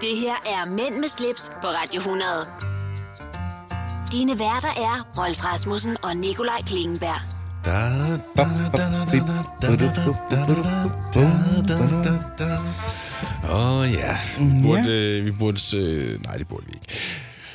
[0.01, 2.27] Det her er Mænd med slips på Radio 100.
[4.11, 7.21] Dine værter er Rolf Rasmussen og Nikolaj Klingenberg.
[9.13, 9.19] Åh
[13.79, 16.87] oh, ja, vi burde, øh, vi burde øh, nej det burde vi ikke.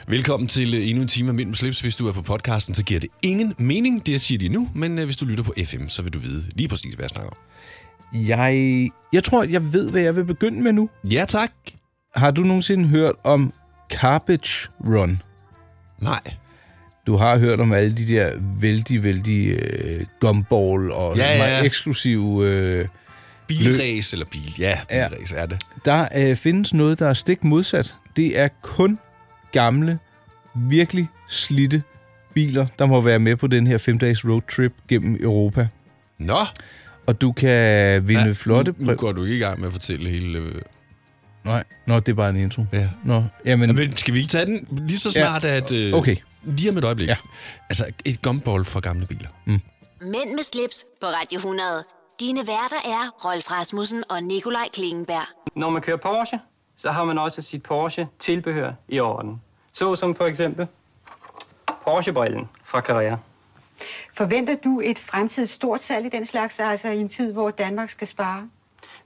[0.08, 1.80] Velkommen til øh, endnu en time af med slips.
[1.80, 4.68] Hvis du er på podcasten, så giver det ingen mening, det jeg siger lige nu.
[4.74, 7.10] Men øh, hvis du lytter på FM, så vil du vide lige præcis, hvad jeg
[7.10, 7.36] snakker om.
[8.26, 10.90] Jeg, jeg tror, jeg ved, hvad jeg vil begynde med nu.
[11.10, 11.50] Ja tak.
[12.14, 13.52] Har du nogensinde hørt om
[13.88, 15.22] Garbage Run?
[15.98, 16.20] Nej.
[17.08, 21.58] Du har hørt om alle de der vældig, vældig øh, gumball og Ja, ja, meget
[21.58, 21.64] ja.
[21.64, 22.46] eksklusive...
[22.48, 22.86] Øh,
[23.46, 24.54] Bilræs eller bil.
[24.58, 25.08] Ja, Ja.
[25.08, 25.58] bilræs er det.
[25.84, 27.94] der øh, findes noget, der er stik modsat.
[28.16, 28.98] Det er kun
[29.52, 29.98] gamle,
[30.54, 31.82] virkelig slitte
[32.34, 35.68] biler, der må være med på den her fem-dages roadtrip gennem Europa.
[36.18, 36.38] Nå,
[37.06, 38.74] Og du kan vinde ja, flotte...
[38.78, 40.42] nu, nu går du ikke i gang med at fortælle hele...
[41.48, 41.52] Øh...
[41.54, 42.64] Nej, nå, det er bare en intro.
[42.72, 42.88] Ja.
[43.04, 43.74] Nå, jamen...
[43.74, 45.24] Men skal vi ikke tage den lige så Ja.
[45.26, 45.72] snart, at...
[45.72, 46.16] Øh, Okay.
[46.42, 47.08] Lige om et øjeblik.
[47.08, 47.16] Ja.
[47.68, 49.28] Altså, et gumball for gamle biler.
[50.00, 51.84] Mænd med slips på Radio 100.
[52.20, 55.26] Dine værter er Rolf Rasmussen og Nikolaj Klingenberg.
[55.56, 56.40] Når man kører Porsche,
[56.76, 59.40] så har man også sit Porsche-tilbehør i orden.
[59.72, 60.66] Så som for eksempel
[61.84, 63.16] Porsche-brillen fra Carrera.
[64.14, 67.90] Forventer du et fremtidigt stort salg i den slags, altså i en tid, hvor Danmark
[67.90, 68.48] skal spare?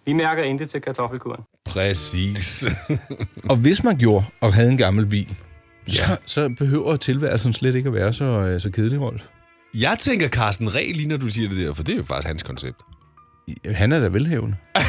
[0.05, 1.43] Vi mærker intet til kartoffelkuren.
[1.73, 2.65] Præcis.
[3.51, 5.35] Og hvis man gjorde og havde en gammel bil,
[5.89, 5.93] ja.
[5.93, 9.23] så, så behøver tilværelsen slet ikke at være så, øh, så kedelig, Rolf.
[9.79, 12.27] Jeg tænker Carsten Reh, lige når du siger det der, for det er jo faktisk
[12.27, 12.77] hans koncept.
[13.67, 14.57] Han er da velhævende.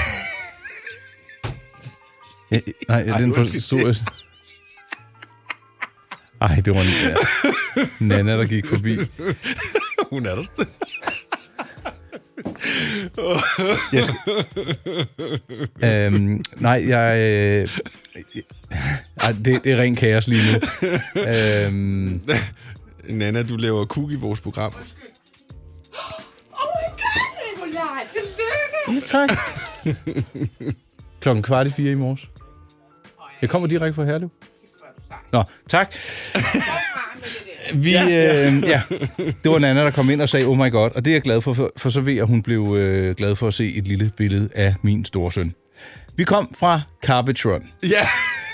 [2.52, 3.96] ja, nej, Ej, den forstod jeg.
[6.41, 7.15] Ej, det var en ja.
[8.15, 8.98] Nana, der gik forbi.
[10.10, 10.72] Hun er der stadig.
[14.04, 14.16] Skal...
[15.90, 17.20] øhm, nej, jeg...
[17.20, 17.68] Øh...
[19.18, 20.60] Ej, det, det er ren kaos lige nu.
[21.32, 22.22] øhm,
[23.10, 24.74] Nana, du laver kug i vores program.
[27.56, 28.78] Nikolaj, tillykke!
[28.88, 29.30] ja, tak.
[31.20, 32.30] Klokken kvart i fire i morges.
[33.42, 34.30] Jeg kommer direkte fra Herlev.
[35.32, 35.96] Nå, tak.
[37.73, 38.47] Vi, ja, ja.
[38.47, 38.82] Øh, ja,
[39.17, 41.21] det var Nana, der kom ind og sagde, oh my god, og det er jeg
[41.21, 43.88] glad for, for, så ved jeg, at hun blev øh, glad for at se et
[43.88, 45.56] lille billede af min store søn.
[46.15, 47.63] Vi kom fra Carbitron.
[47.84, 48.08] Ja.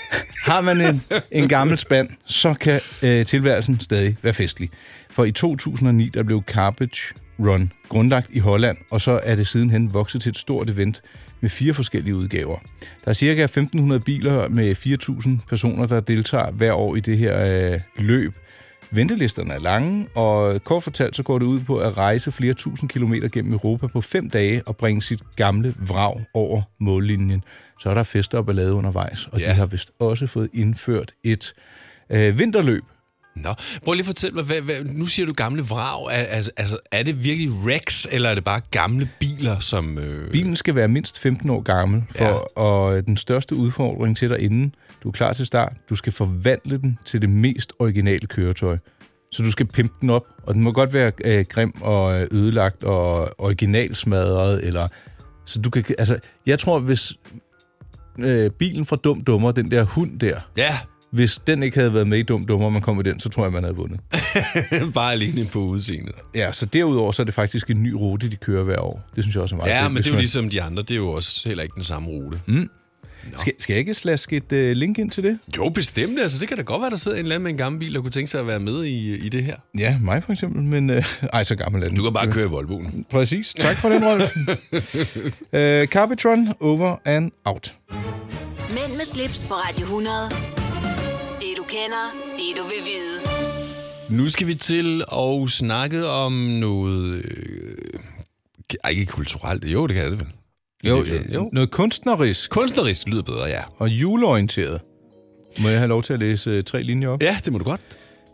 [0.50, 4.70] Har man en, en gammel spand, så kan øh, tilværelsen stadig være festlig.
[5.10, 9.94] For i 2009, der blev Garbage Run, grundlagt i Holland, og så er det sidenhen
[9.94, 11.02] vokset til et stort event
[11.40, 12.58] med fire forskellige udgaver.
[13.04, 17.70] Der er cirka 1.500 biler med 4.000 personer, der deltager hver år i det her
[17.72, 18.34] øh, løb.
[18.92, 22.90] Ventelisterne er lange, og kort fortalt så går det ud på at rejse flere tusind
[22.90, 27.44] kilometer gennem Europa på fem dage og bringe sit gamle vrag over mållinjen.
[27.80, 29.48] Så er der fester og ballade undervejs, og ja.
[29.48, 31.54] de har vist også fået indført et
[32.10, 32.84] øh, vinterløb,
[33.36, 36.12] Nå, prøv lige at fortælle mig, hvad, hvad, nu siger du gamle vrag.
[36.12, 39.98] Altså, altså, er det virkelig Rex, eller er det bare gamle biler, som...
[39.98, 40.30] Øh...
[40.30, 42.62] Bilen skal være mindst 15 år gammel, for, ja.
[42.62, 46.78] og den største udfordring til dig inden du er klar til start, du skal forvandle
[46.78, 48.78] den til det mest originale køretøj.
[49.32, 52.84] Så du skal pimpe den op, og den må godt være øh, grim og ødelagt
[52.84, 54.88] og originalsmadret, eller...
[55.46, 55.84] Så du kan...
[55.98, 57.12] Altså, jeg tror, hvis
[58.18, 60.40] øh, bilen fra Dum Dummer, den der hund der...
[60.56, 60.78] Ja
[61.10, 63.28] hvis den ikke havde været med i Dum Dummer, og man kom med den, så
[63.28, 64.00] tror jeg, man havde vundet.
[64.94, 66.14] Bare alene på udseendet.
[66.34, 69.02] Ja, så derudover så er det faktisk en ny rute, de kører hver år.
[69.16, 70.62] Det synes jeg også er meget Ja, fedt, men det er jo man- ligesom de
[70.62, 70.82] andre.
[70.82, 72.40] Det er jo også heller ikke den samme rute.
[72.46, 72.70] Mm.
[73.36, 75.38] Skal, skal jeg ikke slaske et uh, link ind til det?
[75.56, 76.20] Jo, bestemt.
[76.20, 77.94] Altså, det kan da godt være, der sidder en eller anden med en gammel bil,
[77.94, 79.56] der kunne tænke sig at være med i, i det her.
[79.78, 80.90] Ja, mig for eksempel, men...
[80.90, 80.96] Uh,
[81.32, 81.96] ej, så gammel er den.
[81.96, 83.06] Du kan bare køre i Volvoen.
[83.10, 83.54] Præcis.
[83.60, 84.36] Tak for den, Rolf.
[85.86, 87.74] uh, Carbitron, over and out.
[88.68, 90.14] Mænd med slips på Radio 100.
[91.40, 93.20] Det du kender, det du vil vide.
[94.18, 97.24] Nu skal vi til at snakke om noget...
[97.24, 99.64] Øh, ikke kulturelt.
[99.64, 100.28] Jo, det kan det vel.
[100.84, 101.50] Jo, Det- jo.
[101.52, 102.50] noget kunstnerisk.
[102.50, 103.60] Kunstnerisk lyder bedre, ja.
[103.76, 104.80] Og juleorienteret.
[105.62, 107.22] Må jeg have lov til at læse uh, tre linjer op?
[107.22, 107.80] Ja, det må du godt.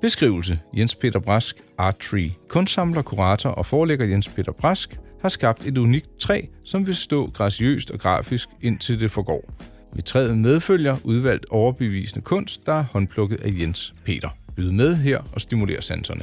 [0.01, 0.59] Beskrivelse.
[0.77, 2.31] Jens Peter Brask, Art Tree.
[2.49, 7.31] Kunstsamler, kurator og forlægger Jens Peter Brask har skabt et unikt træ, som vil stå
[7.31, 9.53] graciøst og grafisk indtil det forgår.
[9.95, 14.29] Med træet medfølger udvalgt overbevisende kunst, der er håndplukket af Jens Peter.
[14.57, 16.21] Byd med her og stimulerer sanserne.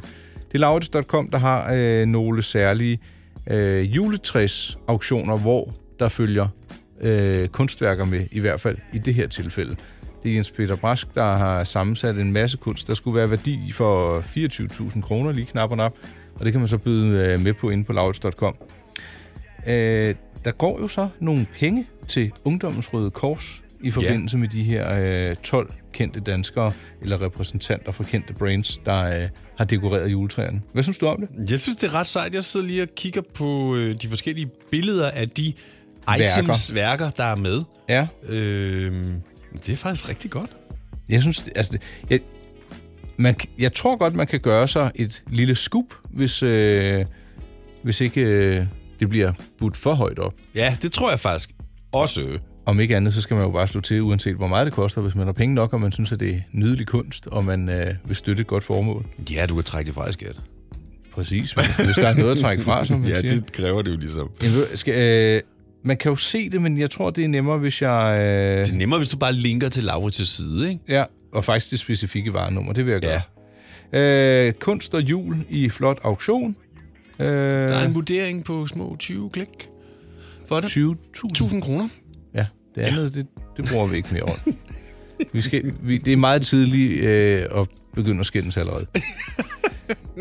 [0.47, 2.99] Det er Laurits.com, der har øh, nogle særlige
[3.47, 6.47] øh, juletræs auktioner, hvor der følger
[7.01, 9.75] øh, kunstværker med, i hvert fald i det her tilfælde.
[10.23, 13.71] Det er Jens Peter Brask, der har sammensat en masse kunst, der skulle være værdi
[13.71, 15.93] for 24.000 kroner, lige knap og nap.
[16.35, 18.55] Og det kan man så byde øh, med på inde på laurits.com.
[19.67, 24.63] Øh, der går jo så nogle penge til Ungdommens Røde Kors i forbindelse med de
[24.63, 30.61] her øh, 12 kendte danskere eller repræsentanter for kendte brands, der øh, har dekoreret juletræerne.
[30.73, 31.51] Hvad synes du om det?
[31.51, 32.33] Jeg synes, det er ret sejt.
[32.33, 35.53] Jeg sidder lige og kigger på øh, de forskellige billeder af de.
[36.19, 37.61] Items, værker, der er med.
[37.89, 38.07] Ja.
[38.29, 39.03] Øh,
[39.65, 40.49] det er faktisk rigtig godt.
[41.09, 42.19] Jeg synes, altså, det- jeg,
[43.17, 47.05] man, jeg tror godt, man kan gøre sig et lille scoop, hvis, øh,
[47.83, 48.65] hvis ikke øh,
[48.99, 50.33] det bliver budt for højt op.
[50.55, 51.49] Ja, det tror jeg faktisk
[51.91, 52.39] også.
[52.65, 55.01] Om ikke andet, så skal man jo bare slå til, uanset hvor meget det koster,
[55.01, 57.69] hvis man har penge nok, og man synes, at det er nydelig kunst, og man
[57.69, 59.05] øh, vil støtte et godt formål.
[59.31, 60.35] Ja, du kan trække det fra skat.
[61.13, 61.51] Præcis.
[61.51, 63.35] Hvis der er noget at trække fra, som man Ja, siger.
[63.41, 64.29] det kræver det jo ligesom.
[64.75, 65.41] Skal, øh,
[65.83, 68.17] man kan jo se det, men jeg tror, det er nemmere, hvis jeg...
[68.19, 70.81] Øh, Det er nemmere, hvis du bare linker til Laurits' side, ikke?
[70.87, 73.21] Ja, og faktisk det specifikke varenummer, det vil jeg gøre.
[73.93, 74.47] Ja.
[74.47, 76.55] Øh, kunst og jul i flot auktion.
[77.19, 77.33] Øh, Der
[77.75, 79.69] er en vurdering på små 20 klik
[80.47, 80.67] for det.
[80.67, 81.87] 20.000 1000 kroner.
[82.35, 83.25] Ja, det andet, det,
[83.57, 84.37] det bruger vi ikke mere om.
[85.33, 88.85] Vi skal, vi, det er meget tidligt øh, at begynde at skændes allerede.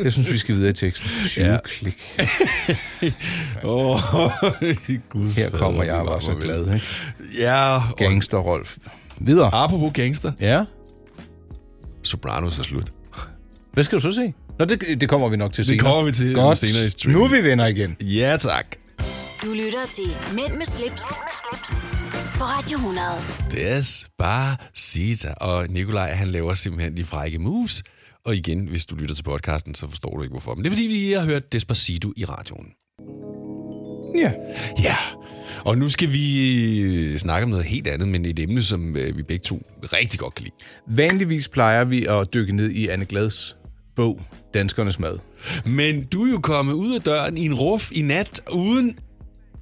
[0.04, 1.10] Jeg synes, vi skal videre i teksten.
[1.24, 1.58] 20 ja.
[1.64, 1.98] Klik.
[3.64, 4.32] Åh, oh,
[5.08, 6.74] Gud Her kommer jeg det bare var så glad.
[6.74, 6.86] Ikke?
[7.38, 8.76] Ja, og Gangster Rolf.
[9.20, 9.50] Videre.
[9.54, 10.32] apropos gangster.
[10.40, 10.64] Ja.
[12.02, 12.92] Sopranos er slut.
[13.72, 14.34] Hvad skal du så se?
[14.58, 15.84] Nå, det, det kommer vi nok til Det senere.
[15.92, 16.58] kommer vi til Godt.
[16.58, 17.18] senere i streamen.
[17.18, 17.96] Nu er vi venner igen.
[18.00, 18.66] Ja, tak.
[19.42, 21.02] Du lytter til Mænd med slips,
[22.38, 23.06] på Radio 100.
[23.50, 25.34] Despacita.
[25.36, 27.82] Og Nikolaj, han laver simpelthen de frække moves.
[28.24, 30.54] Og igen, hvis du lytter til podcasten, så forstår du ikke hvorfor.
[30.54, 32.66] Men det er fordi, vi lige har hørt Despacito i radioen.
[34.16, 34.32] Ja.
[34.82, 34.96] Ja,
[35.64, 36.26] og nu skal vi
[36.82, 40.20] øh, snakke om noget helt andet, men et emne, som øh, vi begge to rigtig
[40.20, 40.54] godt kan lide.
[40.96, 43.56] Vanligvis plejer vi at dykke ned i Anne Glads
[43.96, 44.20] bog,
[44.54, 45.18] Danskernes Mad.
[45.64, 48.98] Men du er jo kommet ud af døren i en ruf i nat, uden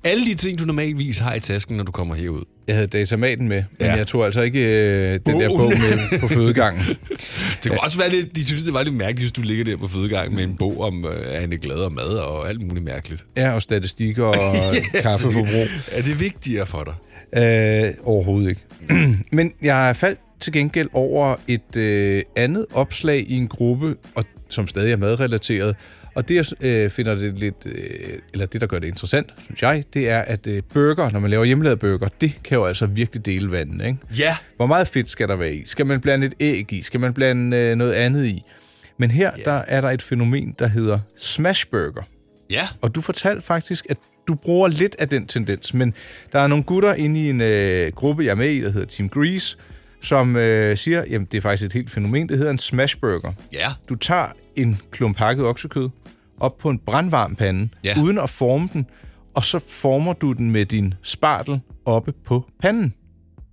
[0.04, 2.42] alle de ting, du normalvis har i tasken, når du kommer herud.
[2.68, 3.94] Jeg havde datamaten med, men Ja.
[3.94, 6.82] jeg tog altså ikke øh, den der bog med på fødegangen.
[7.62, 9.76] Det kunne også være lidt, de synes, det var lidt mærkeligt, hvis du ligger der
[9.76, 13.26] på fødegang med en bog om øh, Anne Glad og mad og alt muligt mærkeligt.
[13.36, 14.34] Ja, og statistikker og
[15.02, 15.66] kaffeforbrug.
[15.92, 16.94] Er det vigtigere for dig?
[17.42, 18.62] Øh, overhovedet ikke.
[19.36, 24.68] Men jeg faldt til gengæld over et øh, andet opslag i en gruppe, og, som
[24.68, 25.76] stadig er madrelateret.
[26.14, 29.62] Og det, jeg øh, finder det lidt, øh, eller det, der gør det interessant, synes
[29.62, 32.86] jeg, det er, at øh, burger, når man laver hjemmelavet burger, det kan jo altså
[32.86, 33.98] virkelig dele vandet, ikke?
[34.18, 34.36] Ja.
[34.56, 35.62] Hvor meget fedt skal der være i?
[35.66, 36.82] Skal man blande et æg i?
[36.82, 38.42] Skal man blande øh, noget andet i?
[38.98, 39.42] Men her, ja.
[39.42, 42.02] der er der et fænomen, der hedder smashburger.
[42.50, 42.68] Ja.
[42.80, 43.96] Og du fortalte faktisk, at
[44.28, 45.94] du bruger lidt af den tendens, men
[46.32, 48.86] der er nogle gutter inde i en øh, gruppe, jeg er med i, der hedder
[48.86, 49.56] Team Grease,
[50.00, 53.32] som øh, siger, jamen det er faktisk et helt fænomen, det hedder en smashburger.
[53.52, 53.68] Ja.
[53.88, 55.88] Du tager en klump hakket oksekød
[56.40, 57.94] op på en brandvarm pande, Ja.
[58.02, 58.86] uden at forme den,
[59.34, 62.94] og så former du den med din spartel oppe på panden.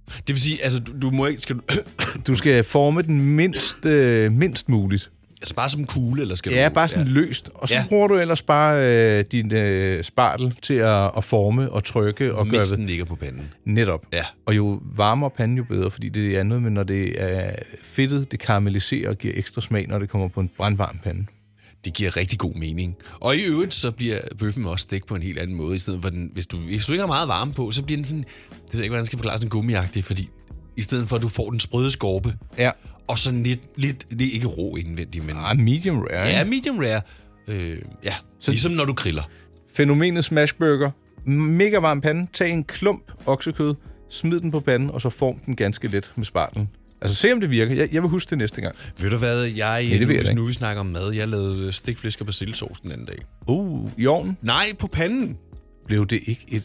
[0.08, 1.42] Det vil sige, altså, du, du må ikke...
[1.42, 1.62] Skal du,
[2.28, 5.12] Du skal forme den mindst, øh, mindst muligt.
[5.42, 6.74] altså bare som kugle, eller skal Ja, du...
[6.74, 7.14] bare sådan ja.
[7.14, 7.50] løst.
[7.54, 7.80] Og så Ja.
[7.82, 7.88] ja.
[7.88, 12.46] bruger du ellers bare øh, din øh, spartel til at, at forme og trykke og
[12.48, 13.54] gøre Mens den ligger på panden.
[13.66, 14.06] Netop.
[14.14, 14.24] Ja.
[14.46, 17.52] Og jo varmere panden, jo bedre, fordi det er andet, men når det er
[17.84, 21.26] fedtet, det karamelliserer og giver ekstra smag, når det kommer på en brandvarm pande.
[21.86, 22.96] Det giver rigtig god mening.
[23.20, 26.02] Og i øvrigt, så bliver bøffen også stegt på en helt anden måde, i stedet
[26.02, 28.24] for den, hvis du, hvis du ikke har meget varme på, så bliver den sådan,
[28.24, 30.30] det ved jeg ikke, hvordan jeg skal forklare, sådan gummiagtig, fordi
[30.78, 32.72] i stedet for, at du får den sprøde skorpe, Ja.
[33.08, 36.28] og sådan lidt, lidt det er ikke rå indvendigt, men Ah, medium rare.
[36.28, 37.02] ja, medium rare.
[37.48, 39.24] Øh, ja, så, ligesom når du griller.
[39.74, 40.92] Fænomenet smashburger.
[41.30, 42.28] Mega varm pande.
[42.34, 43.76] Tag en klump oksekød,
[44.10, 46.70] smid den på panden, og så form den ganske let med spartlen.
[47.02, 47.76] Altså se om det virker.
[47.76, 48.76] Jeg, jeg vil huske det næste gang.
[49.00, 51.72] Ved du hvad, jeg, Ja, det nu, jeg nu vi snakker om mad, jeg lavede
[51.72, 53.18] stikflæsk og persillesauce den anden dag.
[53.48, 55.38] Uh, i ovnen Nej, på panden.
[55.86, 56.64] blev det ikke et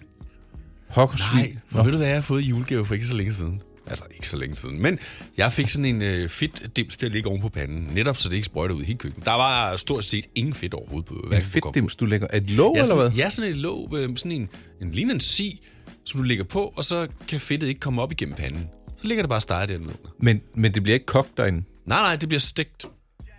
[0.89, 1.39] hokkersvin.
[1.41, 3.63] Nej, for ved du hvad, jeg har fået i julegave for ikke så længe siden?
[3.87, 4.83] Altså, ikke så længe siden.
[4.83, 4.99] Men
[5.37, 7.91] jeg fik sådan en øh, fedt dims til at ligge oven på panden.
[7.95, 9.27] Netop så det ikke sprøjter ud i hele køkkenet.
[9.27, 11.15] Der var stort set ingen fedt overhovedet på.
[11.35, 12.27] En fedt dims, du lægger.
[12.31, 13.05] Er det låg, Ja, eller hvad?
[13.05, 13.95] sådan, ja, sådan et låg.
[13.99, 14.49] Øh, sådan en,
[14.83, 15.67] en ligner en si,
[16.05, 18.69] som du lægger på, og så kan fedtet ikke komme op igennem panden.
[19.03, 19.93] Så ligger det bare steget dernede.
[20.21, 21.63] Men, men det bliver ikke kogt derinde.
[21.87, 22.87] Nej, nej, det bliver stegt.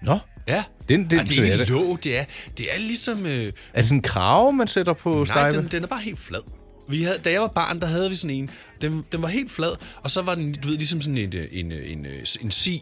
[0.04, 0.64] Nå, Ja.
[0.90, 1.70] Den- den Ej, det er ikke det.
[1.70, 2.24] låg, det er,
[2.58, 3.26] det er ligesom...
[3.26, 6.20] Øh, er det sådan en krave, man sætter på Nej, den, den er bare helt
[6.20, 6.40] flad.
[6.90, 8.50] Vi havde, da jeg var barn, der havde vi sådan en.
[8.82, 9.72] Den, den var helt flad,
[10.02, 12.06] og så var den, du ved, ligesom sådan en, en, en, en,
[12.42, 12.82] en si.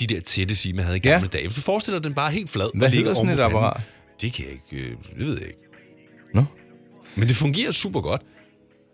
[0.00, 1.10] De der tætte si, man havde i Ja.
[1.10, 1.44] gamle dage.
[1.46, 3.80] Hvis du forestiller den bare helt flad Hvad hedder sådan et apparat?
[4.20, 5.58] Det kan jeg ikke, øh, det ved jeg ikke.
[6.34, 6.44] Nå.
[7.14, 8.22] Men det fungerer super godt.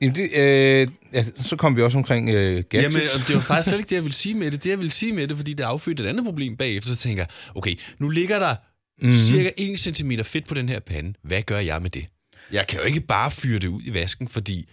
[0.00, 2.34] Jamen, det, øh, ja, så kom vi også omkring øh,
[2.70, 2.72] gadgets.
[2.82, 4.62] Jamen, og det var faktisk slet ikke det, jeg ville sige med det.
[4.64, 7.22] Det, jeg ville sige med det, fordi det affødte et andet problem bagefter, så tænker
[7.22, 8.54] jeg, okay, nu ligger der
[8.98, 9.06] Mhm.
[9.06, 9.16] mm-hmm.
[9.18, 11.14] cirka 1 cm fedt på den her pande.
[11.22, 12.06] Hvad gør jeg med det?
[12.52, 14.68] Jeg kan jo ikke bare fyre det ud i vasken, fordi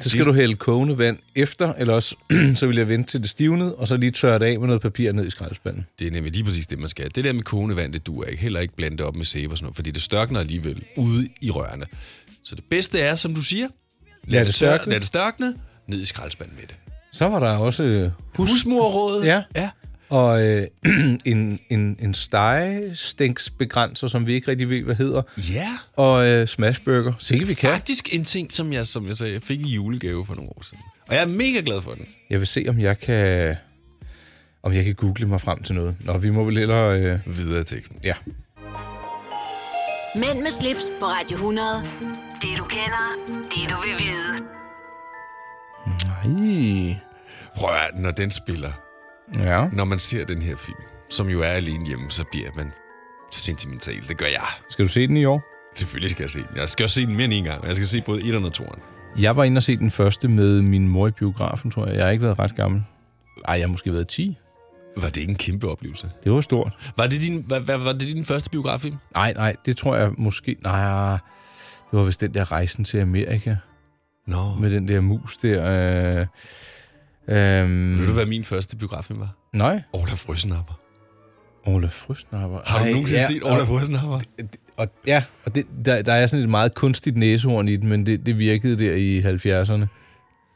[0.00, 2.16] Så skal du hælde kogende vand efter, eller også
[2.54, 4.82] så vil jeg vente til det stivnede, og så lige tørre det af med noget
[4.82, 5.86] papir ned i skraldespanden.
[5.98, 7.10] Det er nemlig lige præcis det, man skal.
[7.14, 8.42] Det der med kogende vand, det duer ikke.
[8.42, 11.28] Heller ikke blande det op med sæbe og sådan noget, fordi det størkner alligevel ude
[11.40, 11.86] i rørene.
[12.44, 13.68] Så det bedste er, som du siger,
[14.26, 14.92] Lad det tør- størkne.
[14.92, 15.54] lad det størkne,
[15.86, 16.74] ned i skraldespanden med det.
[17.12, 19.26] Så var der også øh, hus, Husmorrådet.
[19.26, 19.42] Ja.
[19.56, 19.70] ja.
[20.08, 20.66] og øh,
[21.24, 25.68] en, en, en stegestænksbegrænser, som vi ikke rigtig ved, hvad hedder, Ja.
[25.96, 27.12] og øh, smashburger.
[27.18, 27.70] Sikke vi kan.
[27.70, 30.62] Faktisk en ting, som jeg, som jeg sagde, jeg fik i julegave for nogle år
[30.64, 30.82] siden.
[31.08, 32.08] Og jeg er mega glad for den.
[32.30, 33.56] Jeg vil se, om jeg kan
[34.62, 35.96] om jeg kan google mig frem til noget.
[36.00, 37.00] Nå, vi må vel hellere...
[37.00, 37.98] Øh, Videre i teksten.
[38.04, 38.14] ja.
[40.16, 41.66] Mænd med slips på Radio 100.
[42.42, 44.44] Det du kender, det du vil vide.
[46.24, 46.96] Ej.
[47.56, 48.72] Prøv at når den spiller,
[49.34, 49.68] Ja.
[49.72, 50.78] når man ser den her film,
[51.10, 52.72] som jo er alene hjemme, så bliver man
[53.30, 54.08] sentimental.
[54.08, 54.40] Det gør jeg.
[54.68, 55.42] Skal du se den i år?
[55.74, 56.56] Selvfølgelig skal jeg se den.
[56.56, 57.66] Jeg skal også se den mere end en gang.
[57.66, 58.80] Jeg skal se både 1'eren og 2'eren.
[59.18, 61.96] Jeg var inde og se den første med min mor i biografen, tror jeg.
[61.96, 62.84] Jeg har ikke været ret gammel.
[63.48, 64.38] Ej, jeg har måske været 10.
[64.96, 66.10] Var det ikke en kæmpe oplevelse?
[66.24, 66.72] Det var stort.
[66.96, 68.96] Var det din, var, var, var det din første biograffilm?
[69.14, 70.56] Nej, nej, det tror jeg måske...
[70.62, 71.18] Nej,
[71.90, 73.56] det var vist den der rejsen til Amerika.
[74.26, 74.54] Nå.
[74.60, 75.64] Med den der mus der.
[76.18, 76.26] Øh,
[77.28, 79.36] øhm, Ved du, hvad min første biograffilm var?
[79.52, 79.80] Nej.
[79.92, 80.80] Olaf Røsnapper.
[81.68, 82.60] Olaf Frøsnapper.
[82.66, 84.20] Har du Ej, nogensinde ja, set Olaf og- Røsnapper?
[84.76, 88.06] Og, ja, og det, der, der er sådan et meget kunstigt næsehorn i den, men
[88.06, 89.86] det, det virkede der i 70'erne.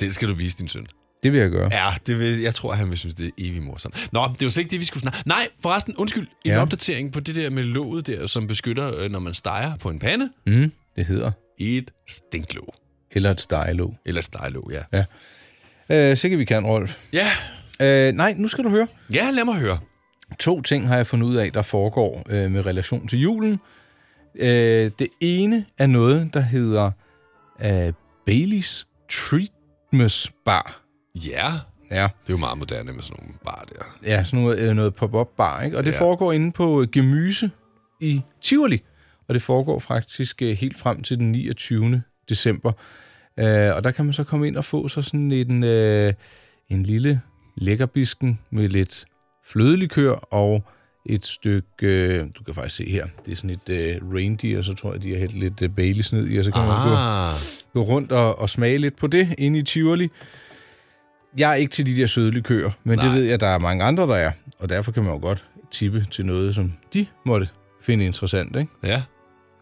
[0.01, 0.87] Den skal du vise din søn.
[1.23, 1.69] Det vil jeg gøre.
[1.73, 4.09] Ja, det vil, jeg tror, han vil synes, det er evigt morsomt.
[4.13, 5.19] Nå, det var slet ikke det, vi skulle snakke.
[5.27, 6.23] Nej, forresten, undskyld.
[6.27, 6.55] En Ja.
[6.55, 6.61] ja.
[6.63, 9.99] opdatering på det der med låget der, som beskytter, øh, når man steger på en
[9.99, 10.31] pande.
[10.47, 11.31] Mm, det hedder.
[11.59, 12.75] Et stinklåg.
[13.11, 13.95] Eller et stejlåg.
[14.07, 14.83] Eller steglåg, ja.
[14.93, 15.05] Ja.
[16.11, 16.99] Øh, sikkert vi kan, Rolf.
[17.13, 17.27] Ja.
[17.81, 18.87] Øh, nej, nu skal du høre.
[19.15, 19.79] Ja, lad mig høre.
[20.39, 23.61] To ting har jeg fundet ud af, der foregår øh, med relation til julen.
[24.35, 26.91] Øh, det ene er noget, der hedder
[27.61, 27.93] øh,
[28.27, 30.83] Baileys Treatmus Bar.
[31.15, 31.47] Ja.
[31.91, 32.03] Ja.
[32.03, 34.11] Det er jo meget moderne med sådan nogle bar der.
[34.11, 35.79] Ja, sådan noget, øh, noget pop-up bar, ikke?
[35.79, 36.01] Og det ja.
[36.01, 37.51] foregår inde på Gemyse
[38.01, 38.83] i Tivoli.
[39.31, 42.03] Og det foregår faktisk øh, helt frem til den 29.
[42.29, 42.73] december.
[43.39, 46.13] Øh, og der kan man så komme ind og få sig sådan en, øh,
[46.69, 47.21] en lille
[47.57, 49.05] lækkerbisken med lidt
[49.47, 50.65] flødelikør og
[51.07, 54.75] et stykke, øh, du kan faktisk se her, det er sådan et øh, reindeer, så
[54.75, 56.95] tror jeg, de har hældt lidt øh, Baileys ned i, og så kan man gå,
[56.97, 57.35] Ah.
[57.75, 60.09] gå rundt og, og smage lidt på det inde i Tivoli.
[61.39, 62.99] Jeg er ikke til de der søde likører, men.
[62.99, 63.07] Nej.
[63.07, 64.33] det ved jeg, der er mange andre, der er.
[64.59, 67.49] Og derfor kan man jo godt tippe til noget, som de måtte
[67.83, 68.73] finde interessant, ikke?
[68.85, 69.03] Ja.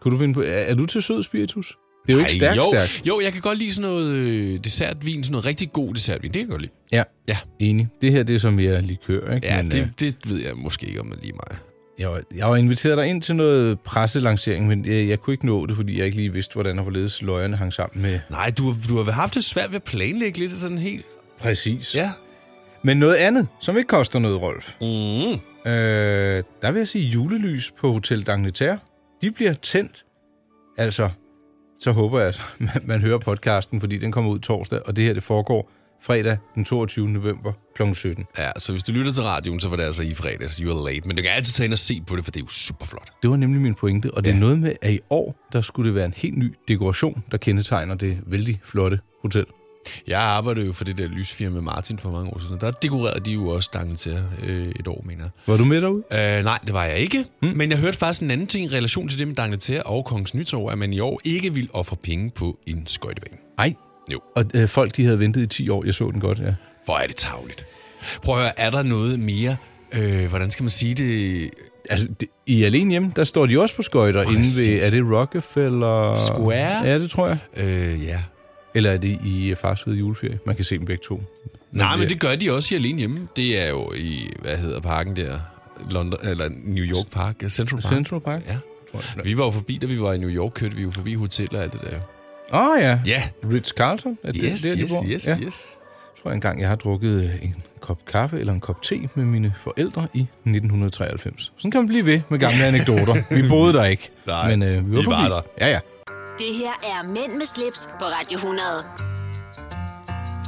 [0.01, 0.41] Kunne du finde på...
[0.41, 1.77] Er, er du til sød spiritus?
[2.07, 3.01] Det er jo ikke stærkt, jo, stærkt.
[3.07, 6.31] Jo, jeg kan godt lide sådan noget øh, dessertvin, sådan noget rigtig god dessertvin.
[6.31, 6.71] Det kan jeg godt lide.
[6.91, 7.87] Ja, Ja, enig.
[8.01, 9.47] Det her, det er som mere likør, ikke?
[9.47, 11.57] ja Men, det, øh, det ved jeg måske ikke, om det er lige mig.
[11.99, 15.45] jeg, var, jeg var inviteret dig ind til noget presselancering, men jeg, jeg kunne ikke
[15.45, 18.19] nå det, fordi jeg ikke lige vidste, hvordan og hvorledes løjerne hang sammen med...
[18.29, 21.05] Nej, du, har- du har haft det svært ved at planlægge lidt sådan helt...
[21.39, 21.95] Præcis.
[21.95, 22.11] Ja.
[22.83, 24.69] Men noget andet, som ikke koster noget, Rolf.
[24.81, 24.87] Mm.
[25.71, 28.88] Øh, der vil jeg sige julelys på Hotel d'Angleterre.
[29.21, 30.05] De bliver tændt.
[30.77, 31.09] Altså,
[31.79, 35.03] så håber jeg, at man, man hører podcasten, fordi den kommer ud torsdag, og det
[35.05, 37.09] her det foregår fredag den 22.
[37.09, 37.93] november kl.
[37.93, 38.25] 17.
[38.37, 40.55] Ja, så hvis du lytter til radioen, så var det altså i fredags.
[40.55, 41.07] You are late.
[41.07, 42.85] Men du kan altid tage ind og se på det, for det er jo super
[42.85, 43.11] flot.
[43.21, 44.39] Det var nemlig min pointe, og det er Ja.
[44.39, 47.95] noget med, at i år, der skulle det være en helt ny dekoration, der kendetegner
[47.95, 49.45] det vældig flotte hotel.
[50.07, 52.57] Jeg arbejdede jo for det der lysfirma Martin for mange år siden.
[52.61, 55.29] Der dekorerede de jo også stangen til øh, et år, mener jeg.
[55.47, 56.03] Var du med derude?
[56.13, 57.25] Øh, nej, det var jeg ikke.
[57.41, 57.51] Mm.
[57.55, 60.33] Men jeg hørte faktisk en anden ting i relation til det med Dangleterre og Kongens
[60.33, 63.37] Nytorv, at man i år ikke vil ofre penge på en skøjtebane.
[63.57, 63.73] Nej.
[64.13, 64.19] Jo.
[64.35, 65.85] Og øh, folk, de havde ventet i 10 år.
[65.85, 66.53] Jeg så den godt, ja.
[66.85, 67.65] Hvor er det tavligt.
[68.23, 69.57] Prøv at høre, er der noget mere,
[69.91, 71.49] øh, hvordan skal man sige det,
[71.89, 75.03] Altså, det, i Alene Hjemme, der står de også på skøjter inde ved, er det
[75.11, 76.13] Rockefeller?
[76.13, 76.85] Square?
[76.85, 77.37] Ja, det tror jeg.
[77.57, 78.19] øh, ja.
[78.79, 80.39] Eller er det i Fars Fede Juleferie?
[80.45, 81.21] Man kan se dem begge to.
[81.71, 83.27] Nej, men det gør de også i Alene Hjemme.
[83.35, 85.39] Det er jo i, hvad hedder parken der?
[85.89, 87.91] London, eller New York Park, Central Park.
[87.91, 88.41] Central Park?
[88.47, 88.57] Ja.
[89.23, 91.57] Vi var jo forbi, da vi var i New York, kørte vi jo forbi hoteller
[91.57, 91.99] og alt det der.
[92.53, 92.99] Åh oh, ja.
[93.05, 94.17] Ja, Ritz Carlton?
[94.23, 95.05] Er det yes, der, de yes, bor?
[95.09, 95.37] yes, ja.
[95.39, 95.77] yes.
[96.15, 99.25] Jeg tror engang, jeg har drukket øh, en kop kaffe eller en kop te med
[99.25, 101.51] mine forældre i 1993.
[101.57, 103.15] Sådan kan man blive ved med gamle anekdoter.
[103.41, 104.09] Vi boede der ikke.
[104.27, 105.41] Nej, men øh, vi var, I var der.
[105.61, 105.79] Ja, ja.
[106.39, 108.67] Det her er Mænd med slips på Radio 100.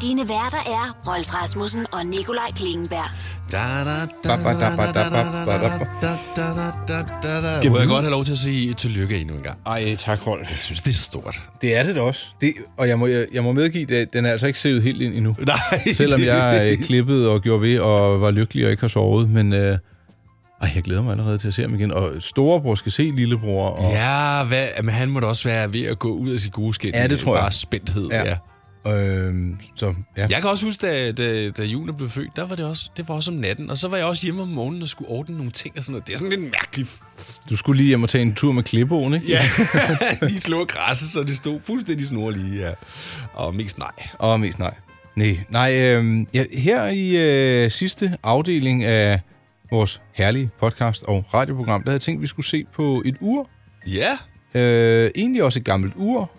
[0.01, 3.09] Dine værter er Rolf Rasmussen og Nikolaj Klingenberg.
[7.61, 9.57] Kan jeg godt have lov til at sige tillykke endnu en gang?
[9.65, 10.49] Ej, tak, Rolf.
[10.51, 11.41] Jeg synes, det er stort.
[11.61, 12.27] Det er det da også.
[12.41, 15.01] Det, og jeg må, jeg, jeg må medgive, at den er altså ikke set helt
[15.01, 15.35] ind endnu.
[15.39, 19.29] Nej, Selvom jeg øh, klippede og gjorde ved og var lykkelig og ikke har sovet.
[19.29, 19.77] Men øh,
[20.61, 21.91] ej, jeg glæder mig allerede til at se ham igen.
[21.91, 23.67] Og storebror skal se lillebror.
[23.69, 26.51] Og, Ja, hvad, men han må da også være ved at gå ud af sit
[26.51, 26.91] gode skin.
[26.93, 27.41] Ja, det tror jeg.
[27.41, 28.23] Bare spændthed, ja.
[28.23, 28.29] Ja.
[28.29, 28.37] ja.
[28.87, 29.33] Øh,
[29.75, 30.27] så, ja.
[30.29, 33.07] Jeg kan også huske, da, da, da julen blev født, der var det også, det
[33.09, 35.35] var også om natten, og så var jeg også hjemme om morgenen og skulle ordne
[35.35, 36.07] nogle ting og sådan noget.
[36.07, 36.99] Det er sådan lidt mærkeligt.
[37.49, 39.27] Du skulle lige hjem og tage en tur med klipbogen, ikke?
[39.27, 39.41] Ja,
[40.27, 42.71] lige slå græsset, så det stod fuldstændig snorlige, ja.
[43.33, 43.91] Og mest nej.
[44.19, 44.73] Og mest nej.
[45.15, 49.19] Nej, nej øh, ja, her i øh, sidste afdeling af
[49.71, 53.15] vores herlige podcast og radioprogram, der havde jeg tænkt, at vi skulle se på et
[53.21, 53.49] ur.
[53.87, 54.17] Ja,
[54.55, 56.31] Øh, egentlig også et gammelt ur.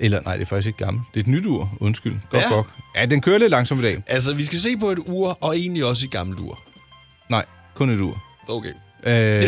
[0.00, 1.06] Eller nej, det er faktisk ikke gammelt.
[1.14, 1.76] Det er et nyt ur.
[1.80, 2.16] Undskyld.
[2.30, 2.54] Godt, Ja.
[2.54, 2.66] godt.
[2.96, 4.02] Ja, den kører lidt langsomt i dag.
[4.06, 6.62] altså vi skal se på et ur, og egentlig også et gammelt ur.
[7.30, 7.44] Nej,
[7.74, 8.22] kun et ur.
[8.48, 8.72] Okay.
[9.04, 9.40] Øh,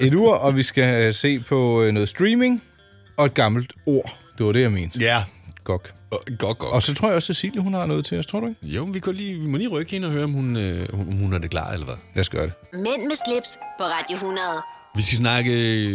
[0.00, 2.62] et ur, og vi skal se på øh, noget streaming
[3.16, 4.18] og et gammelt ord.
[4.38, 4.98] Det var det, jeg mente.
[4.98, 5.24] Ja,
[5.64, 5.94] Godt.
[6.10, 6.72] Godt, godt.
[6.72, 8.66] Og så tror jeg også, at Cecilie, hun har noget til os, tror du ikke?
[8.66, 10.94] Jo, men vi, kan lige, vi må lige rykke hende og høre, om hun, øh,
[10.94, 11.96] hun, om hun er det klar, eller hvad.
[12.14, 12.52] Lad os gøre det.
[12.72, 14.40] Mænd med slips på Radio 100.
[14.96, 15.50] Vi skal snakke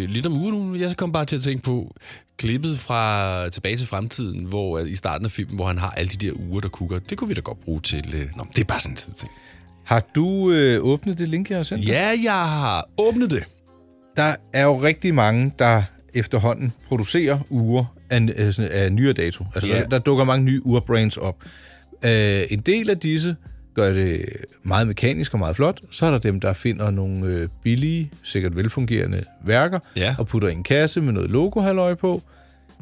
[0.05, 0.75] lidt om ugen nu.
[0.75, 1.95] Jeg kom bare til at tænke på
[2.37, 6.09] klippet fra Tilbage til fremtiden, hvor øh, i starten af filmen, hvor han har alle
[6.09, 6.99] de der uger, der kukker.
[6.99, 8.15] Det kunne vi da godt bruge til...
[8.15, 9.31] Øh, nå, det er bare sådan en ting.
[9.85, 11.89] Har du øh, åbnet det link, jeg har sendt dig?
[11.89, 13.43] Ja, jeg har åbnet det.
[14.17, 19.45] Der er jo rigtig mange, der efterhånden producerer uger af, af, nyere dato.
[19.55, 19.79] Altså, Ja.
[19.79, 21.35] der, der dukker mange nye urbrands op.
[22.03, 22.09] Uh,
[22.49, 23.35] en del af disse
[23.73, 24.25] gør det
[24.63, 25.79] meget mekanisk og meget flot.
[25.91, 30.15] Så er der dem, der finder nogle øh, billige, sikkert velfungerende værker Ja.
[30.17, 32.23] og putter i en kasse med noget logo på.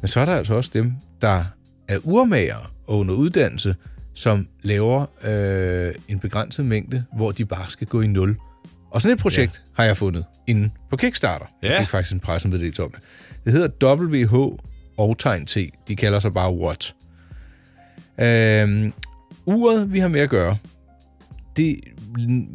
[0.01, 1.43] Men så er der altså også dem, der
[1.87, 3.75] er urmager og under uddannelse,
[4.13, 8.37] som laver øh, en begrænset mængde, hvor de bare skal gå i nul.
[8.91, 9.81] Og sådan et projekt ja.
[9.81, 11.45] har jeg fundet inde på Kickstarter.
[11.61, 11.79] Jeg Ja.
[11.79, 12.99] fik faktisk en pressemeddelelse om det.
[13.45, 14.57] Det hedder WH
[14.99, 15.57] og tegn T.
[15.87, 16.95] De kalder sig bare What.
[18.19, 18.93] Øhm,
[19.45, 20.57] uret, vi har med at gøre,
[21.57, 21.79] det,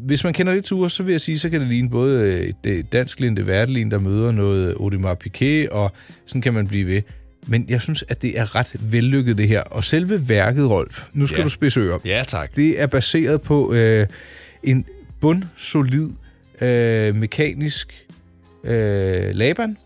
[0.07, 2.41] hvis man kender lidt til uret, så vil jeg sige, så kan det ligne både
[2.43, 5.93] et, et dansk linde værtelin, der møder noget Audemars Piguet, og
[6.27, 7.03] sådan kan man blive ved.
[7.47, 9.61] Men jeg synes, at det er ret vellykket, det her.
[9.61, 11.45] Og selve værket, Rolf, nu skal Ja.
[11.45, 11.99] du spidse ører.
[12.05, 12.57] Ja, tak.
[12.57, 14.07] Det er baseret på øh,
[14.63, 14.87] en
[15.21, 16.11] bundsolid
[16.61, 18.07] øh, mekanisk
[18.65, 19.77] øh, Laban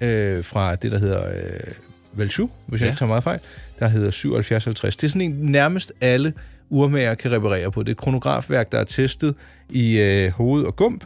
[0.00, 1.72] øh, fra det, der hedder øh,
[2.16, 2.90] Valjoux, hvis jeg Ja.
[2.92, 3.38] ikke tager meget fejl,
[3.78, 4.96] der hedder 7750.
[4.96, 6.32] Det er sådan en, nærmest alle
[6.70, 7.82] urmager kan reparere på.
[7.82, 9.34] Det er et kronografværk, der er testet
[9.70, 11.04] i øh, hoved og gump,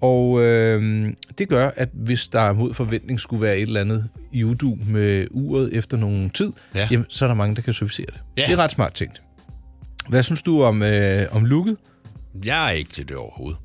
[0.00, 1.06] og øh,
[1.38, 5.26] det gør, at hvis der mod forventning skulle være et eller andet i udu med
[5.30, 6.88] uret efter nogen tid, Ja.
[6.90, 8.20] jamen, så er der mange, der kan servicere det.
[8.38, 8.42] Ja.
[8.46, 9.22] Det er ret smart tænkt.
[10.08, 11.76] Hvad synes du om, øh, om looket?
[12.44, 13.58] Jeg er ikke til det overhovedet.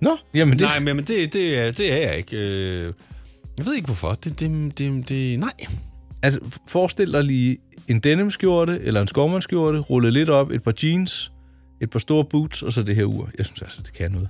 [0.00, 0.64] Nå, jamen det...
[0.66, 2.36] Nej, men det, det, er, det er jeg ikke.
[2.36, 2.92] Øh,
[3.58, 4.08] Jeg ved ikke hvorfor.
[4.24, 5.50] Det, det, det, det, nej.
[6.22, 7.58] Altså, forestil dig lige
[7.88, 11.32] en denimskjorte eller en skovmandskjorte, rullet lidt op, et par jeans,
[11.80, 13.30] et par store boots, og så det her ur.
[13.38, 14.28] Jeg synes altså, det kan noget.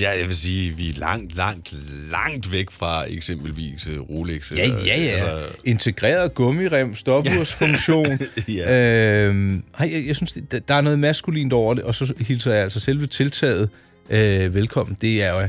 [0.00, 1.74] Ja, jeg vil sige, vi er langt, langt,
[2.10, 4.52] langt væk fra eksempelvis øh, Rolex.
[4.52, 5.10] Ja, eller, ja, ja.
[5.10, 5.46] Altså.
[5.64, 8.18] Integreret gummirem, stopursfunktion.
[8.48, 8.82] Ja.
[9.26, 10.38] øhm, ej, jeg, jeg synes,
[10.68, 13.68] der er noget maskulint over det, og så hilser jeg altså selve tiltaget
[14.10, 14.96] øh, velkommen.
[15.00, 15.48] Det er jo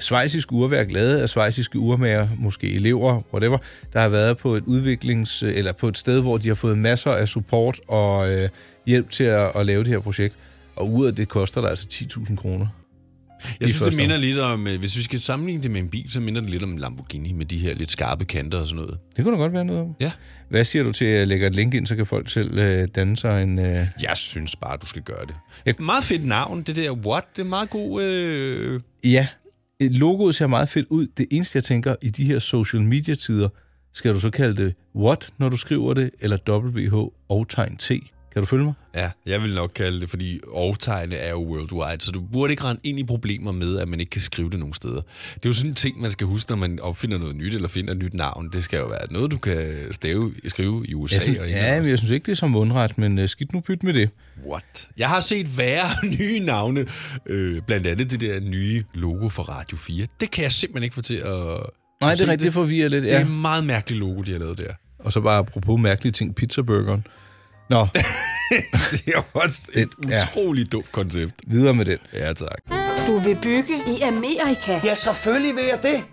[0.00, 3.58] svejsisk urværk, lavet af svejsiske urmager, måske elever, whatever,
[3.92, 5.42] der har været på et udviklings...
[5.42, 8.48] eller på et sted, hvor de har fået masser af support og øh,
[8.86, 10.34] hjælp til at, at lave det her projekt.
[10.76, 12.66] Og uret, det koster der altså 10.000 kroner.
[13.60, 16.10] Jeg synes, det minder lidt om, øh, hvis vi skal sammenligne det med en bil,
[16.10, 18.82] så minder det lidt om en Lamborghini med de her lidt skarpe kanter og sådan
[18.82, 18.98] noget.
[19.16, 19.96] Det kunne da godt være noget om.
[20.00, 20.12] Ja.
[20.48, 22.88] Hvad siger du til, at jeg lægger et link ind, så kan folk selv øh,
[22.94, 23.58] danne sig en...
[23.58, 23.86] Øh...
[24.02, 25.34] Jeg synes bare, du skal gøre det.
[25.66, 28.02] Et meget fedt navn, det der What, det er meget god...
[28.02, 28.80] Øh...
[29.04, 29.26] Ja,
[29.80, 31.06] Øh, logoet ser meget fedt ud.
[31.06, 33.48] Det eneste, jeg tænker, i de her social media-tider,
[33.92, 36.94] skal du så kalde det What, når du skriver det, eller WH
[37.28, 37.90] og tegn T.
[38.32, 38.72] Kan du følge mig?
[38.94, 42.64] Ja, jeg vil nok kalde det, fordi overtegne er jo worldwide, så du burde ikke
[42.64, 44.94] rende ind i problemer med, at man ikke kan skrive det nogen steder.
[45.34, 47.68] Det er jo sådan en ting, man skal huske, når man opfinder noget nyt, eller
[47.68, 48.48] finder et nyt navn.
[48.52, 51.14] Det skal jo være noget, du kan stave, skrive i USA.
[51.14, 53.52] Jeg synes, og ja, men jeg synes ikke, det er som mundret, men uh, skidt
[53.52, 54.10] nu pyt med det.
[54.50, 54.88] What?
[54.96, 56.86] Jeg har set værre nye navne,
[57.26, 60.06] øh, blandt andet det der nye logo for Radio 4.
[60.20, 61.22] Det kan jeg simpelthen ikke få til at...
[62.00, 63.04] Nej, det er rigtigt, det forvirrer lidt.
[63.04, 63.22] Det er Ja.
[63.22, 64.72] et meget mærkeligt logo, de har lavet der.
[64.98, 67.06] Og så bare apropos mærkelige ting, pizzaburgeren.
[67.70, 67.86] Nå,
[68.92, 70.16] det er også et Det- ja.
[70.34, 71.34] utroligt dumt koncept.
[71.46, 71.98] videre med den.
[72.12, 72.58] Ja, tak.
[73.06, 74.80] Du vil bygge i Amerika?
[74.84, 76.04] Ja, selvfølgelig vil jeg det.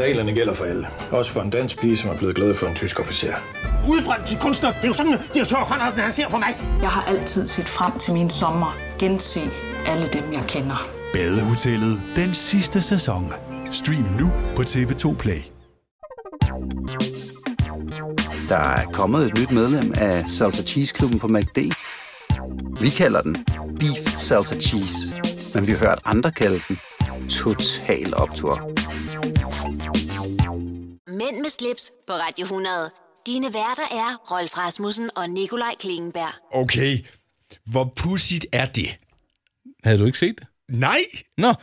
[0.00, 0.86] Reglerne gælder for alle.
[1.10, 3.34] Også for en dansk pige, som er blevet glad for en tysk officer.
[3.88, 4.72] Udbrændt til kunstner.
[4.72, 6.54] Det er jo sådan, at direktør Conradsen, han ser på mig.
[6.82, 8.76] Jeg har altid set frem til min sommer.
[8.98, 9.40] Gense
[9.86, 10.86] alle dem, jeg kender.
[11.12, 13.32] Badehotellet den sidste sæson.
[13.70, 15.40] Stream nu på TV2 Play.
[18.50, 21.58] Der er kommet et nyt medlem af Salsa Cheese Klubben på MACD.
[22.80, 23.46] Vi kalder den
[23.78, 24.96] Beef Salsa Cheese,
[25.54, 26.76] men vi har hørt andre kalde den
[27.28, 28.54] Total Optor.
[31.10, 32.90] Mænd med slips på Radio 100.
[33.26, 36.32] Dine værter er Rolf Rasmussen og Nikolaj Klingenberg.
[36.52, 36.98] Okay,
[37.66, 38.98] hvor pudsigt er det?
[39.84, 40.49] Havde du ikke set det?
[40.70, 40.96] Nej!
[41.38, 41.48] Nå,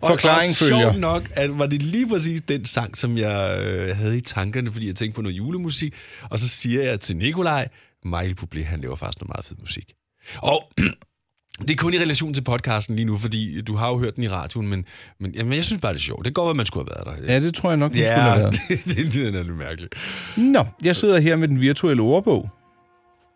[0.00, 0.80] og, Forklaring og følger.
[0.80, 4.72] sjovt nok, at var det lige præcis den sang, som jeg øh, havde i tankerne,
[4.72, 5.94] fordi jeg tænkte på noget julemusik.
[6.30, 7.68] Og så siger jeg til Nikolaj,
[8.04, 9.92] Michael Bublé, han laver faktisk noget meget fed musik.
[10.38, 10.62] Og
[11.62, 14.24] det er kun i relation til podcasten lige nu, fordi du har jo hørt den
[14.24, 14.84] i radioen, men,
[15.20, 16.24] men jamen, jeg synes bare, det er sjovt.
[16.24, 17.32] Det går, at man skulle have været der.
[17.34, 18.60] ja, det tror jeg nok, den skulle have Ja, været.
[18.68, 19.94] det, det, det er lidt mærkeligt.
[20.36, 22.48] Nå, jeg sidder her med den virtuelle ordbog,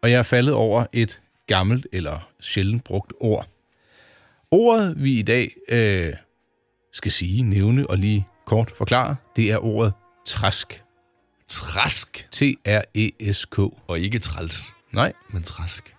[0.02, 3.48] og jeg er faldet over et gammelt eller sjældent brugt ord.
[4.50, 6.12] Ordet, vi i dag øh,
[6.92, 9.92] skal sige, nævne og lige kort forklare, det er ordet
[10.26, 10.82] træsk.
[11.48, 12.28] Trask.
[12.32, 13.58] T-R-E-S-K.
[13.58, 15.94] Og ikke træls, Nej, men trask.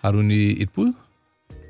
[0.00, 0.92] har du et bud?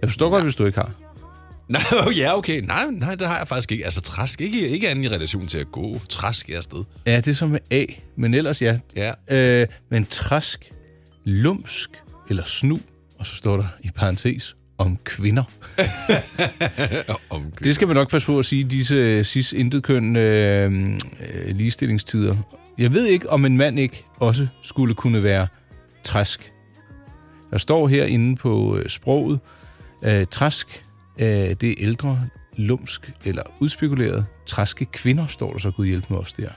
[0.03, 0.93] Jeg forstår godt, hvis du ikke har.
[1.69, 1.83] Nej,
[2.19, 2.61] ja, okay.
[2.61, 3.85] Nej, nej, det har jeg faktisk ikke.
[3.85, 4.41] Altså, trask.
[4.41, 5.99] Ikke, ikke andet i relation til at gå.
[6.09, 6.85] Trask er afsted.
[7.07, 8.79] Ja, det er som med A, men ellers ja.
[8.97, 9.13] Ja.
[9.31, 10.73] Øh, men træsk,
[11.25, 11.91] lumsk
[12.29, 12.81] eller snu,
[13.19, 15.45] og så står der i parentes om kvinder.
[17.31, 20.73] Om Det skal man nok passe på at sige, disse cis intetkøn øh,
[21.35, 22.37] øh, ligestillingstider.
[22.79, 25.47] Jeg ved ikke, om en mand ikke også skulle kunne være
[26.05, 26.53] træsk.
[27.51, 29.41] Der står herinde på øh, sproget,
[30.03, 30.85] øh, træsk,
[31.19, 32.21] øh, det er ældre,
[32.57, 34.27] lumsk eller udspekuleret.
[34.47, 36.49] Træske kvinder, står der så, Gud hjælp med os der.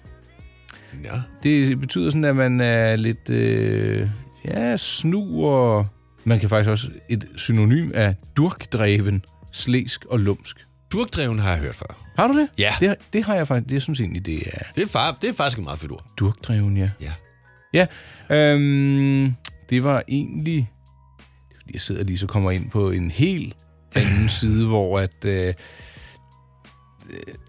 [1.03, 1.21] Ja.
[1.43, 4.09] Det betyder sådan, at man er lidt, øh,
[4.45, 5.87] ja, snu og...
[6.23, 10.65] Man kan faktisk også et synonym af durkdreven, slæsk og lumsk.
[10.91, 12.11] Durkdreven har jeg hørt før.
[12.17, 12.49] Har du det?
[12.57, 12.71] Ja.
[12.79, 13.69] Det, det har jeg faktisk.
[13.69, 15.91] Det jeg synes egentlig, det er Det er, far, det er faktisk et meget fedt
[15.91, 16.05] ord.
[16.19, 16.89] durkdreven, ja.
[17.01, 17.13] Ja.
[17.73, 17.85] Ja,
[18.29, 19.33] øhm,
[19.69, 20.69] det var egentlig...
[21.49, 23.55] Det er fordi, jeg sidder lige så kommer ind på en helt
[23.95, 25.25] anden side, hvor at...
[25.25, 25.53] Øh, øh,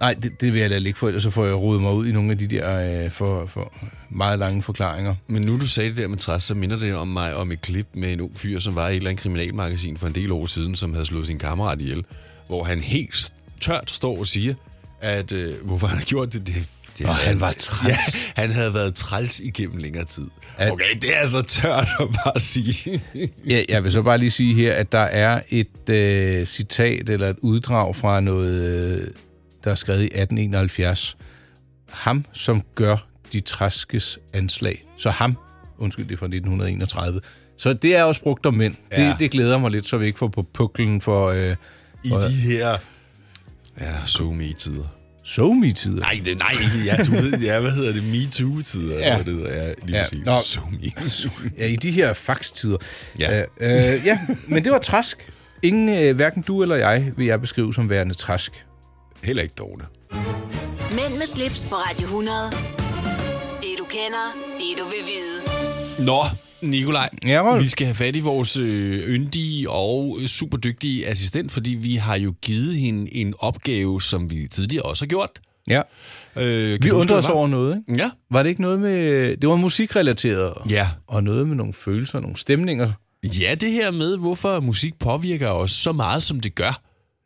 [0.00, 2.06] nej, det, det vil jeg lade ligge for, ellers så får jeg rodet mig ud
[2.06, 3.72] i nogle af de der øh, for, for
[4.10, 5.14] meget lange forklaringer.
[5.26, 7.60] Men nu du sagde det der med træs, så minder det om mig om et
[7.60, 10.32] klip med en ung fyr, som var i et eller andet kriminalmagasin for en del
[10.32, 12.04] år siden, som havde slået sin kammerat ihjel,
[12.46, 14.54] hvor han helt tørt står og siger,
[15.00, 16.54] at øh, hvorfor han har gjort det, det,
[16.98, 17.88] det Og han var træls.
[17.88, 17.96] Ja,
[18.42, 20.26] han havde været træls igennem længere tid.
[20.58, 23.02] At- Okay, det er så tørt at bare sige.
[23.50, 27.28] Ja, jeg vil så bare lige sige her, at der er et øh, citat eller
[27.28, 29.06] et uddrag fra noget, øh,
[29.64, 31.16] der er skrevet i 1871.
[31.90, 32.96] Ham, som gør
[33.32, 34.84] de træskes anslag.
[34.98, 35.36] Så ham,
[35.78, 37.20] undskyld, det er fra 1931.
[37.58, 38.74] Så det er også brugt om mænd.
[38.92, 39.08] Ja.
[39.08, 41.56] Det, det glæder mig lidt, så vi ikke får på puklen for, øh,
[42.04, 42.76] I de her...
[43.80, 44.84] Ja, so me-tider.
[45.24, 46.00] So me-tider?
[46.00, 46.52] Nej, det, nej.
[46.86, 48.04] Ja, du ved, ja, hvad hedder det?
[48.04, 48.98] Me-too-tider.
[48.98, 49.18] Ja.
[49.18, 50.26] Det hedder, ja, lige Ja, præcis.
[50.26, 50.32] nå.
[50.40, 51.50] So me.
[51.58, 52.76] Ja, i de her faxtider.
[53.18, 53.40] Ja.
[53.40, 55.32] Øh, øh, ja, men det var træsk.
[55.62, 58.64] Ingen, øh, hverken du eller jeg, vil jeg beskrive som værende træsk.
[59.22, 59.84] Heller ikke dogne.
[60.90, 62.36] Mænd med slips på Radio 100.
[63.60, 66.06] Det du kender, det du vil vide.
[66.06, 66.18] Nå,
[66.62, 71.52] Nikolaj, ja, vi skal have fat i vores øh, yndige og øh, super dygtige assistent,
[71.52, 75.30] fordi vi har jo givet hende en opgave, som vi tidligere også har gjort.
[75.68, 75.82] Ja.
[76.36, 78.02] Øh, Vi hvad os over noget, ikke?
[78.02, 78.10] Ja.
[78.30, 79.36] Var det ikke noget med...
[79.36, 80.54] Det var musikrelateret.
[80.70, 80.88] Ja.
[81.06, 82.92] Og noget med nogle følelser, nogle stemninger.
[83.24, 86.80] Ja, det her med, hvorfor musik påvirker os så meget, som det gør.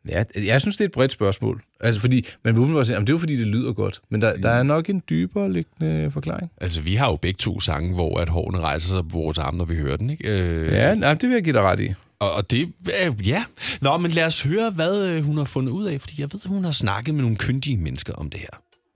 [0.09, 1.63] Ja, jeg synes, det er et bredt spørgsmål.
[1.79, 4.01] Altså, fordi man vil umiddelbart sige, at det er jo fordi, det lyder godt.
[4.09, 6.51] Men der, der er nok en dybere liggende forklaring.
[6.61, 9.57] Altså, vi har jo begge to sange, hvor at hårene rejser sig på vores arme,
[9.57, 10.41] når vi hører den, ikke?
[10.41, 11.93] Øh, Ja, nej, det vil jeg give dig ret i.
[12.19, 12.73] Og, og det,
[13.07, 13.43] øh, ja.
[13.81, 16.39] Nå, men lad os høre, hvad øh, hun har fundet ud af, fordi jeg ved,
[16.47, 18.49] hun har snakket med nogle kyndige mennesker om det her.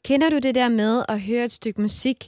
[0.06, 2.28] Kender du det der med at høre et stykke musik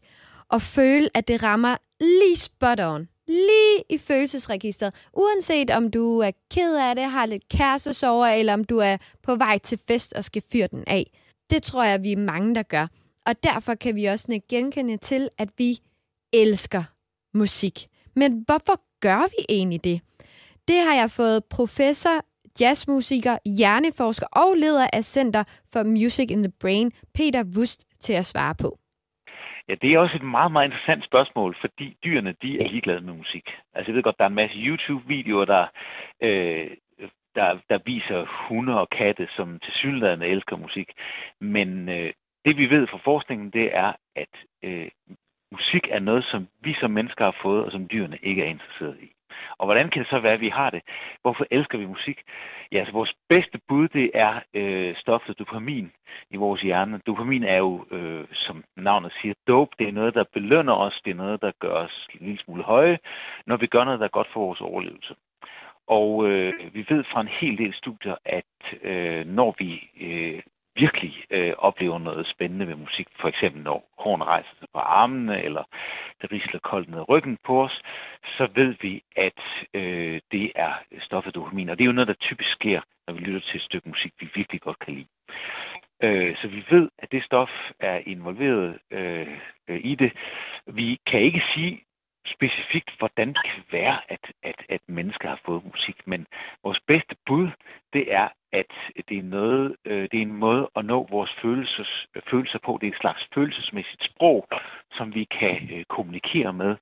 [0.49, 3.07] og føle, at det rammer lige spot on?
[3.27, 4.95] Lige i følelsesregisteret.
[5.13, 9.35] Uanset om du er ked af det, har lidt kærestesover, eller om du er på
[9.35, 11.11] vej til fest og skal fyre den af.
[11.49, 12.87] Det tror jeg, vi er mange, der gør.
[13.25, 15.79] Og derfor kan vi også genkende til, at vi
[16.33, 16.83] elsker
[17.33, 17.87] musik.
[18.15, 20.01] Men hvorfor gør vi egentlig det?
[20.67, 22.25] Det har jeg fået professor,
[22.59, 28.25] jazzmusiker, hjerneforsker og leder af Center for Music in the Brain, Peter Wust, til at
[28.25, 28.79] svare på.
[29.69, 33.13] Ja, det er også et meget, meget interessant spørgsmål, fordi dyrene, de er ligeglade med
[33.13, 33.49] musik.
[33.73, 35.65] Altså, jeg ved godt, der er en masse YouTube-videoer, der,
[36.21, 36.69] øh,
[37.35, 40.91] der, der viser hunde og katte, som til synligheden elsker musik.
[41.39, 42.13] Men øh,
[42.45, 44.33] det, vi ved fra forskningen, det er, at
[44.63, 44.89] øh,
[45.51, 48.97] musik er noget, som vi som mennesker har fået, og som dyrene ikke er interesseret
[49.01, 49.11] i.
[49.57, 50.81] Og hvordan kan det så være, at vi har det?
[51.21, 52.21] Hvorfor elsker vi musik?
[52.71, 55.91] Ja, altså vores bedste bud, det er øh, stoffet dopamin
[56.29, 57.01] i vores hjerne.
[57.07, 59.75] Dopamin er jo, øh, som navnet siger, dope.
[59.79, 61.01] Det er noget, der belønner os.
[61.05, 62.99] Det er noget, der gør os en lille smule høje,
[63.45, 65.15] når vi gør noget, der er godt for vores overlevelse.
[65.87, 70.41] Og øh, vi ved fra en hel del studier, at øh, når vi øh,
[70.75, 75.43] virkelig øh, oplever noget spændende med musik, for eksempel når hårene rejser sig på armene,
[75.43, 75.63] eller
[76.21, 77.81] det risler koldt ned ryggen på os,
[78.37, 79.41] så ved vi, at
[79.73, 81.69] øh, det er stoffet dopamin.
[81.69, 84.13] Og det er jo noget, der typisk sker, når vi lytter til et stykke musik,
[84.19, 85.07] vi virkelig godt kan lide.
[86.03, 87.49] Øh, så vi ved, at det stof
[87.79, 89.27] er involveret øh,
[89.67, 90.11] øh, i det.
[90.67, 91.83] Vi kan ikke sige
[92.25, 96.27] specifikt, hvordan det kan være, at, at, at mennesker har fået musik, men
[96.63, 97.49] vores bedste bud,
[97.93, 98.71] det er, at
[99.09, 102.77] det er, noget, øh, det er en måde at nå vores følelses, følelser på.
[102.81, 104.47] Det er et slags følelsesmæssigt sprog,
[104.91, 106.75] som vi kan øh, kommunikere med,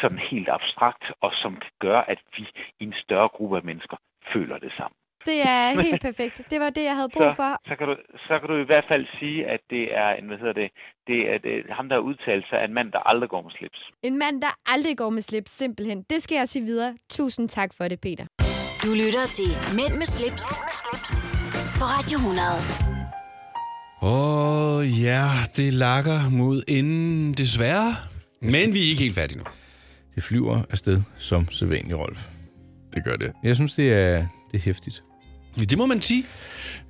[0.00, 2.48] som helt abstrakt, og som kan gøre, at vi
[2.80, 3.96] i en større gruppe af mennesker
[4.32, 5.01] føler det samme.
[5.30, 6.36] Det er helt perfekt.
[6.50, 7.50] Det var det, jeg havde brug for.
[7.52, 7.94] Så, så, kan du,
[8.26, 10.68] så kan du i hvert fald sige, at det er en, hvad hedder det,
[11.06, 13.52] det er, det er ham, der har udtalt sig, en mand, der aldrig går med
[13.58, 13.80] slips.
[14.02, 15.98] En mand, der aldrig går med slips, simpelthen.
[16.10, 16.92] Det skal jeg sige videre.
[17.10, 18.26] Tusind tak for det, Peter.
[18.84, 20.44] Du lytter til Mænd med slips,
[21.78, 22.42] på Radio 100.
[24.02, 25.24] Åh, oh, ja,
[25.56, 27.90] det lakker mod enden, desværre.
[28.40, 29.44] Men vi er ikke helt færdige nu.
[30.14, 32.18] Det flyver afsted som sædvanlig, Rolf.
[32.94, 33.32] Det gør det.
[33.42, 35.02] Jeg synes, det er, det er hæftigt.
[35.58, 36.24] Ja, det må man sige.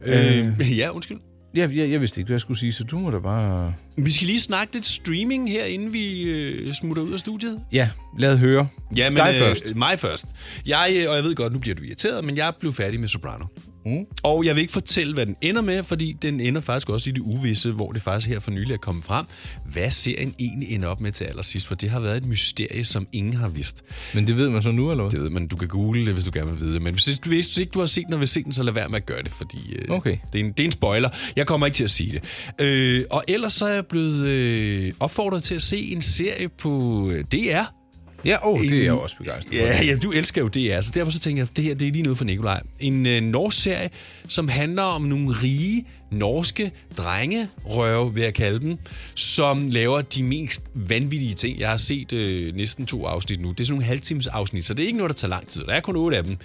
[0.05, 1.19] Øh, Øh, ja, undskyld.
[1.57, 3.75] Ja, jeg, jeg vidste ikke, hvad jeg skulle sige, så du må da bare...
[3.97, 7.59] Vi skal lige snakke lidt streaming her, inden vi øh, smutter ud af studiet.
[7.73, 7.89] Ja,
[8.19, 8.69] lad høre.
[8.97, 9.75] Ja, men, Dig øh, først.
[9.77, 10.27] Mig først.
[10.67, 13.09] Jeg, øh, og jeg ved godt, nu bliver du irriteret, men jeg blev færdig med
[13.09, 13.45] Soprano.
[13.87, 14.07] Mm.
[14.23, 17.13] Og jeg vil ikke fortælle, hvad den ender med, fordi den ender faktisk også i
[17.13, 19.27] det uvisse, hvor det faktisk her for nylig er kommet frem.
[19.73, 21.67] Hvad serien egentlig ender op med til allersidst?
[21.69, 23.83] For det har været et mysterie, som ingen har vidst.
[24.15, 25.11] Men det ved man så nu, eller hvad?
[25.13, 25.47] Det ved man.
[25.47, 26.83] Du kan google det, hvis du gerne vil vide det.
[26.83, 28.73] Men hvis, hvis, hvis ikke du har set den, og vil se den, så lad
[28.73, 30.17] være med at gøre det, fordi øh, Okay.
[30.33, 31.09] det, er en, det er en spoiler.
[31.37, 32.25] Jeg kommer ikke til at sige det.
[32.67, 37.11] Øh, og ellers så er jeg blevet øh, opfordret til at se en serie på
[37.11, 37.82] øh, DR.
[38.25, 39.67] Ja, åh, det er jeg også begejstret for.
[39.67, 41.89] Ja, ja, du elsker jo DR, så derfor så tænker jeg, at det her det
[41.89, 42.61] er lige noget for Nikolaj.
[42.81, 43.91] En øh, norsk serie,
[44.29, 48.79] som handler om nogle rige norske drengerøve, vil jeg kalde dem,
[49.15, 51.61] som laver de mest vanvittige ting.
[51.61, 53.51] Jeg har set øh, næsten to afsnit nu.
[53.51, 55.63] Det er sådan nogle halvtimes afsnit, så det er ikke noget, der tager lang tid.
[55.65, 56.37] Der er kun otte af dem.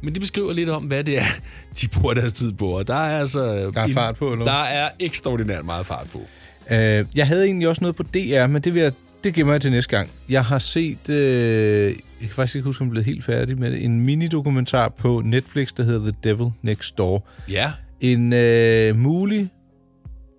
[0.00, 1.40] Men det beskriver lidt om, hvad det er,
[1.80, 2.68] de bruger deres tid på.
[2.68, 3.70] Og der er altså...
[3.74, 4.44] Der er fart på, eller?
[4.44, 6.22] Der er ekstraordinært meget fart på.
[6.70, 8.92] Øh, jeg havde egentlig også noget på DR, men det, vil jeg,
[9.24, 10.10] det gemmer jeg til næste gang.
[10.28, 13.70] Jeg har set, øh, jeg kan faktisk ikke huske, om jeg blevet helt færdig med
[13.70, 17.28] det, en mini-dokumentar på Netflix, der hedder The Devil Next Door.
[17.50, 17.72] Ja.
[18.00, 19.50] En øh, mulig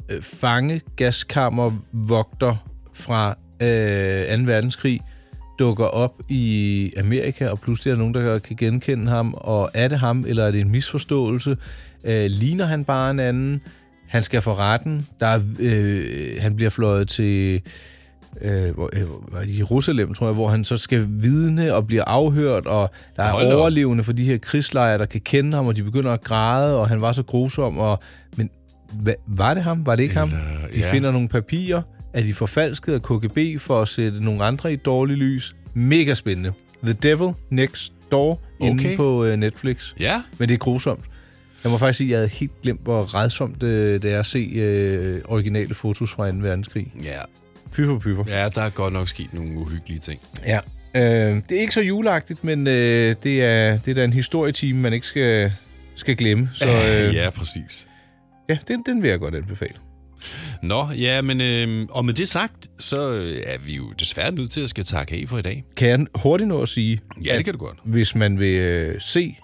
[0.10, 3.30] øh, fange gaskammervogter fra
[3.62, 4.44] øh, 2.
[4.44, 5.02] verdenskrig
[5.60, 9.88] dukker op i Amerika, og pludselig er der nogen, der kan genkende ham, og er
[9.88, 11.58] det ham, eller er det en misforståelse?
[12.04, 13.62] Øh, ligner han bare en anden?
[14.08, 15.08] Han skal for retten.
[15.20, 17.62] Der er, øh, han bliver fløjet til
[18.42, 23.24] øh, øh, Jerusalem, tror jeg, hvor han så skal vidne og bliver afhørt, og der
[23.24, 23.60] er Hold da op.
[23.60, 26.90] overlevende for de her krigslejre, der kan kende ham, og de begynder at græde, og
[26.90, 27.78] han var så grusom.
[27.78, 28.00] Og,
[28.36, 28.50] men
[28.92, 29.86] hva, var det ham?
[29.86, 30.30] Var det ikke ham?
[30.30, 30.92] De ja.
[30.92, 31.82] finder nogle papirer.
[32.14, 35.56] Er de forfalsket af KGB for at sætte nogle andre i et dårligt lys?
[35.74, 36.54] Mega spændende.
[36.84, 38.40] The Devil Next Door.
[38.60, 38.70] Okay.
[38.70, 39.94] inde på øh, Netflix.
[40.00, 40.22] Ja.
[40.38, 41.06] Men det er grusomt.
[41.64, 44.26] Jeg må faktisk sige, at jeg havde helt glemt, hvor redsomt øh, det er at
[44.26, 46.38] se øh, originale fotos fra 2.
[46.38, 46.94] verdenskrig.
[47.04, 47.20] Ja.
[47.72, 48.24] Pyfer, pyfer.
[48.28, 50.20] Ja, der er godt nok sket nogle uhyggelige ting.
[50.46, 50.60] Ja.
[50.96, 54.80] Øh, det er ikke så juleagtigt, men øh, det, er, det er da en historietime,
[54.80, 55.52] man ikke skal,
[55.96, 56.50] skal glemme.
[56.54, 57.88] Så, øh, ja, præcis.
[58.50, 59.74] Ja, den, den vil jeg godt anbefale.
[60.64, 64.52] Nå, ja, men øh, og med det sagt, så øh, er vi jo desværre nødt
[64.52, 65.64] til at skal takke af for i dag.
[65.76, 67.78] Kan jeg hurtigt nå at sige, Ja, det kan du godt.
[67.84, 69.38] hvis man vil øh, se,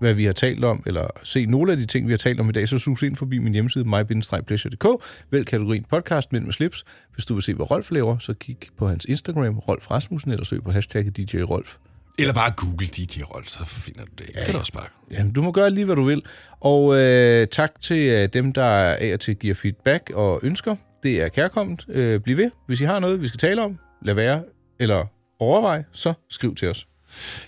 [0.00, 2.48] hvad vi har talt om, eller se nogle af de ting, vi har talt om
[2.48, 5.02] i dag, så sus ind forbi min hjemmeside, my-pleasure.dk.
[5.30, 6.84] Vælg kategorien podcast Mænd med slips.
[7.14, 10.44] Hvis du vil se, hvad Rolf laver, så kig på hans Instagram, Rolf Rasmussen, eller
[10.44, 11.76] søg på hashtagget DJ Rolf.
[12.18, 14.30] Eller bare google DJ Rold, så finder du det.
[14.34, 14.86] Ja, kan du også bare.
[15.10, 16.22] Jamen, du må gøre lige, hvad du vil.
[16.60, 18.64] Og øh, tak til øh, dem, der
[19.00, 20.76] af og til giver feedback og ønsker.
[21.02, 21.84] Det er kærkommet.
[21.88, 22.50] Øh, bliv ved.
[22.66, 24.42] Hvis I har noget, vi skal tale om, lad være
[24.78, 25.04] eller
[25.38, 26.86] overvej, så skriv til os.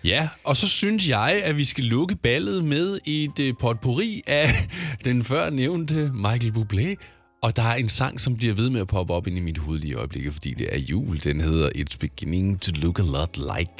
[0.04, 4.48] Ja, og så synes jeg, at vi skal lukke ballet med et øh, potpourri af
[5.04, 6.94] den før nævnte Michael Bublé.
[7.42, 9.58] Og der er en sang, som bliver ved med at poppe op ind i mit
[9.58, 11.20] hoved lige i øjeblikket, fordi det er jul.
[11.24, 13.72] Den hedder It's Beginning to Look a Lot Like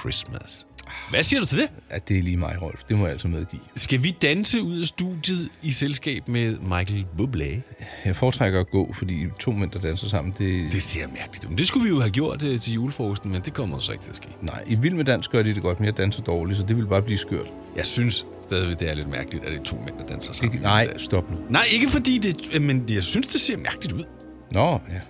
[0.00, 0.66] Christmas.
[1.10, 1.68] Hvad siger du til det?
[1.90, 2.80] At det er lige mig, Rolf.
[2.88, 3.62] Det må jeg altså medgive.
[3.76, 7.60] Skal vi danse ud af studiet i selskab med Michael Bublé?
[8.04, 10.72] Jeg foretrækker at gå, fordi to mænd, der danser sammen, det...
[10.72, 11.48] Det ser mærkeligt ud.
[11.48, 14.04] Men det skulle vi jo have gjort uh, til julefrokosten, men det kommer så ikke
[14.04, 14.28] til at ske.
[14.42, 16.76] Nej, i Vild med Dans gør de det godt, men jeg danser dårligt, så det
[16.76, 17.46] vil bare blive skørt.
[17.76, 20.60] Jeg synes stadigvæk, det er lidt mærkeligt, at det er to mænd, der danser sammen.
[20.60, 21.36] Nej, stop nu.
[21.50, 22.62] Nej, ikke fordi det...
[22.62, 24.04] Men jeg synes, det ser mærkeligt ud.
[24.50, 25.00] Nå, ja.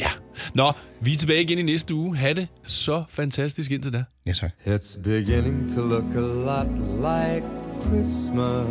[0.00, 0.08] Ja.
[0.54, 2.16] Nå, vi er tilbage igen i næste uge.
[2.16, 4.04] Ha' det så fantastisk indtil da.
[4.26, 4.50] Ja, tak.
[4.66, 6.66] It's beginning to look a lot
[6.96, 7.44] like
[7.82, 8.66] Christmas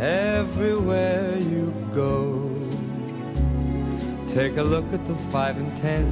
[0.00, 2.50] everywhere you go.
[4.28, 6.06] Take a look at the five and ten,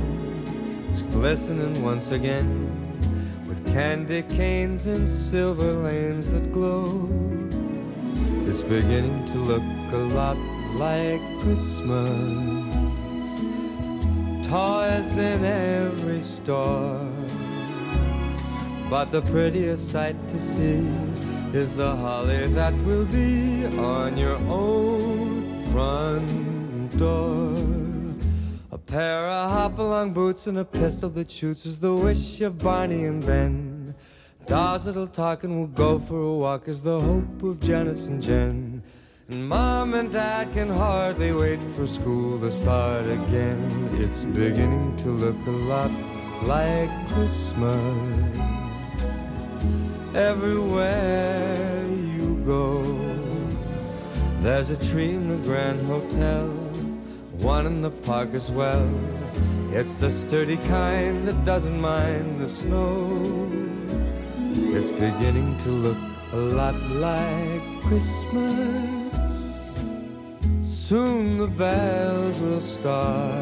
[0.88, 2.68] it's glistening once again
[3.48, 7.08] with candy canes and silver lanes that glow.
[8.46, 9.62] It's beginning to look
[9.92, 10.36] a lot
[10.78, 12.67] like Christmas.
[14.48, 17.06] Toys in every store.
[18.88, 20.88] But the prettiest sight to see
[21.52, 27.54] is the holly that will be on your own front door.
[28.72, 33.04] A pair of hop-along boots and a pistol that shoots is the wish of Barney
[33.04, 33.94] and Ben.
[34.46, 38.22] Dolls that'll talk and will go for a walk is the hope of Janice and
[38.22, 38.77] Jen.
[39.30, 43.90] And mom and dad can hardly wait for school to start again.
[43.98, 45.90] It's beginning to look a lot
[46.44, 48.38] like Christmas
[50.14, 51.84] everywhere
[52.16, 52.82] you go.
[54.40, 56.48] There's a tree in the Grand Hotel,
[57.36, 58.88] one in the park as well.
[59.72, 63.50] It's the sturdy kind that doesn't mind the snow.
[64.72, 65.98] It's beginning to look
[66.32, 69.07] a lot like Christmas.
[70.88, 73.34] Soon the bells will start,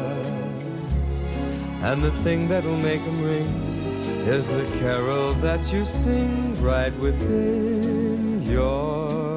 [1.81, 3.47] and the thing that'll make them ring
[4.27, 9.36] is the carol that you sing right within your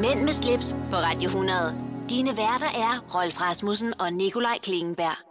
[0.00, 1.76] Mænd med slips på Radio 100.
[2.10, 5.29] Dine værter er Rolf Rasmussen og Nikolaj Klingenberg.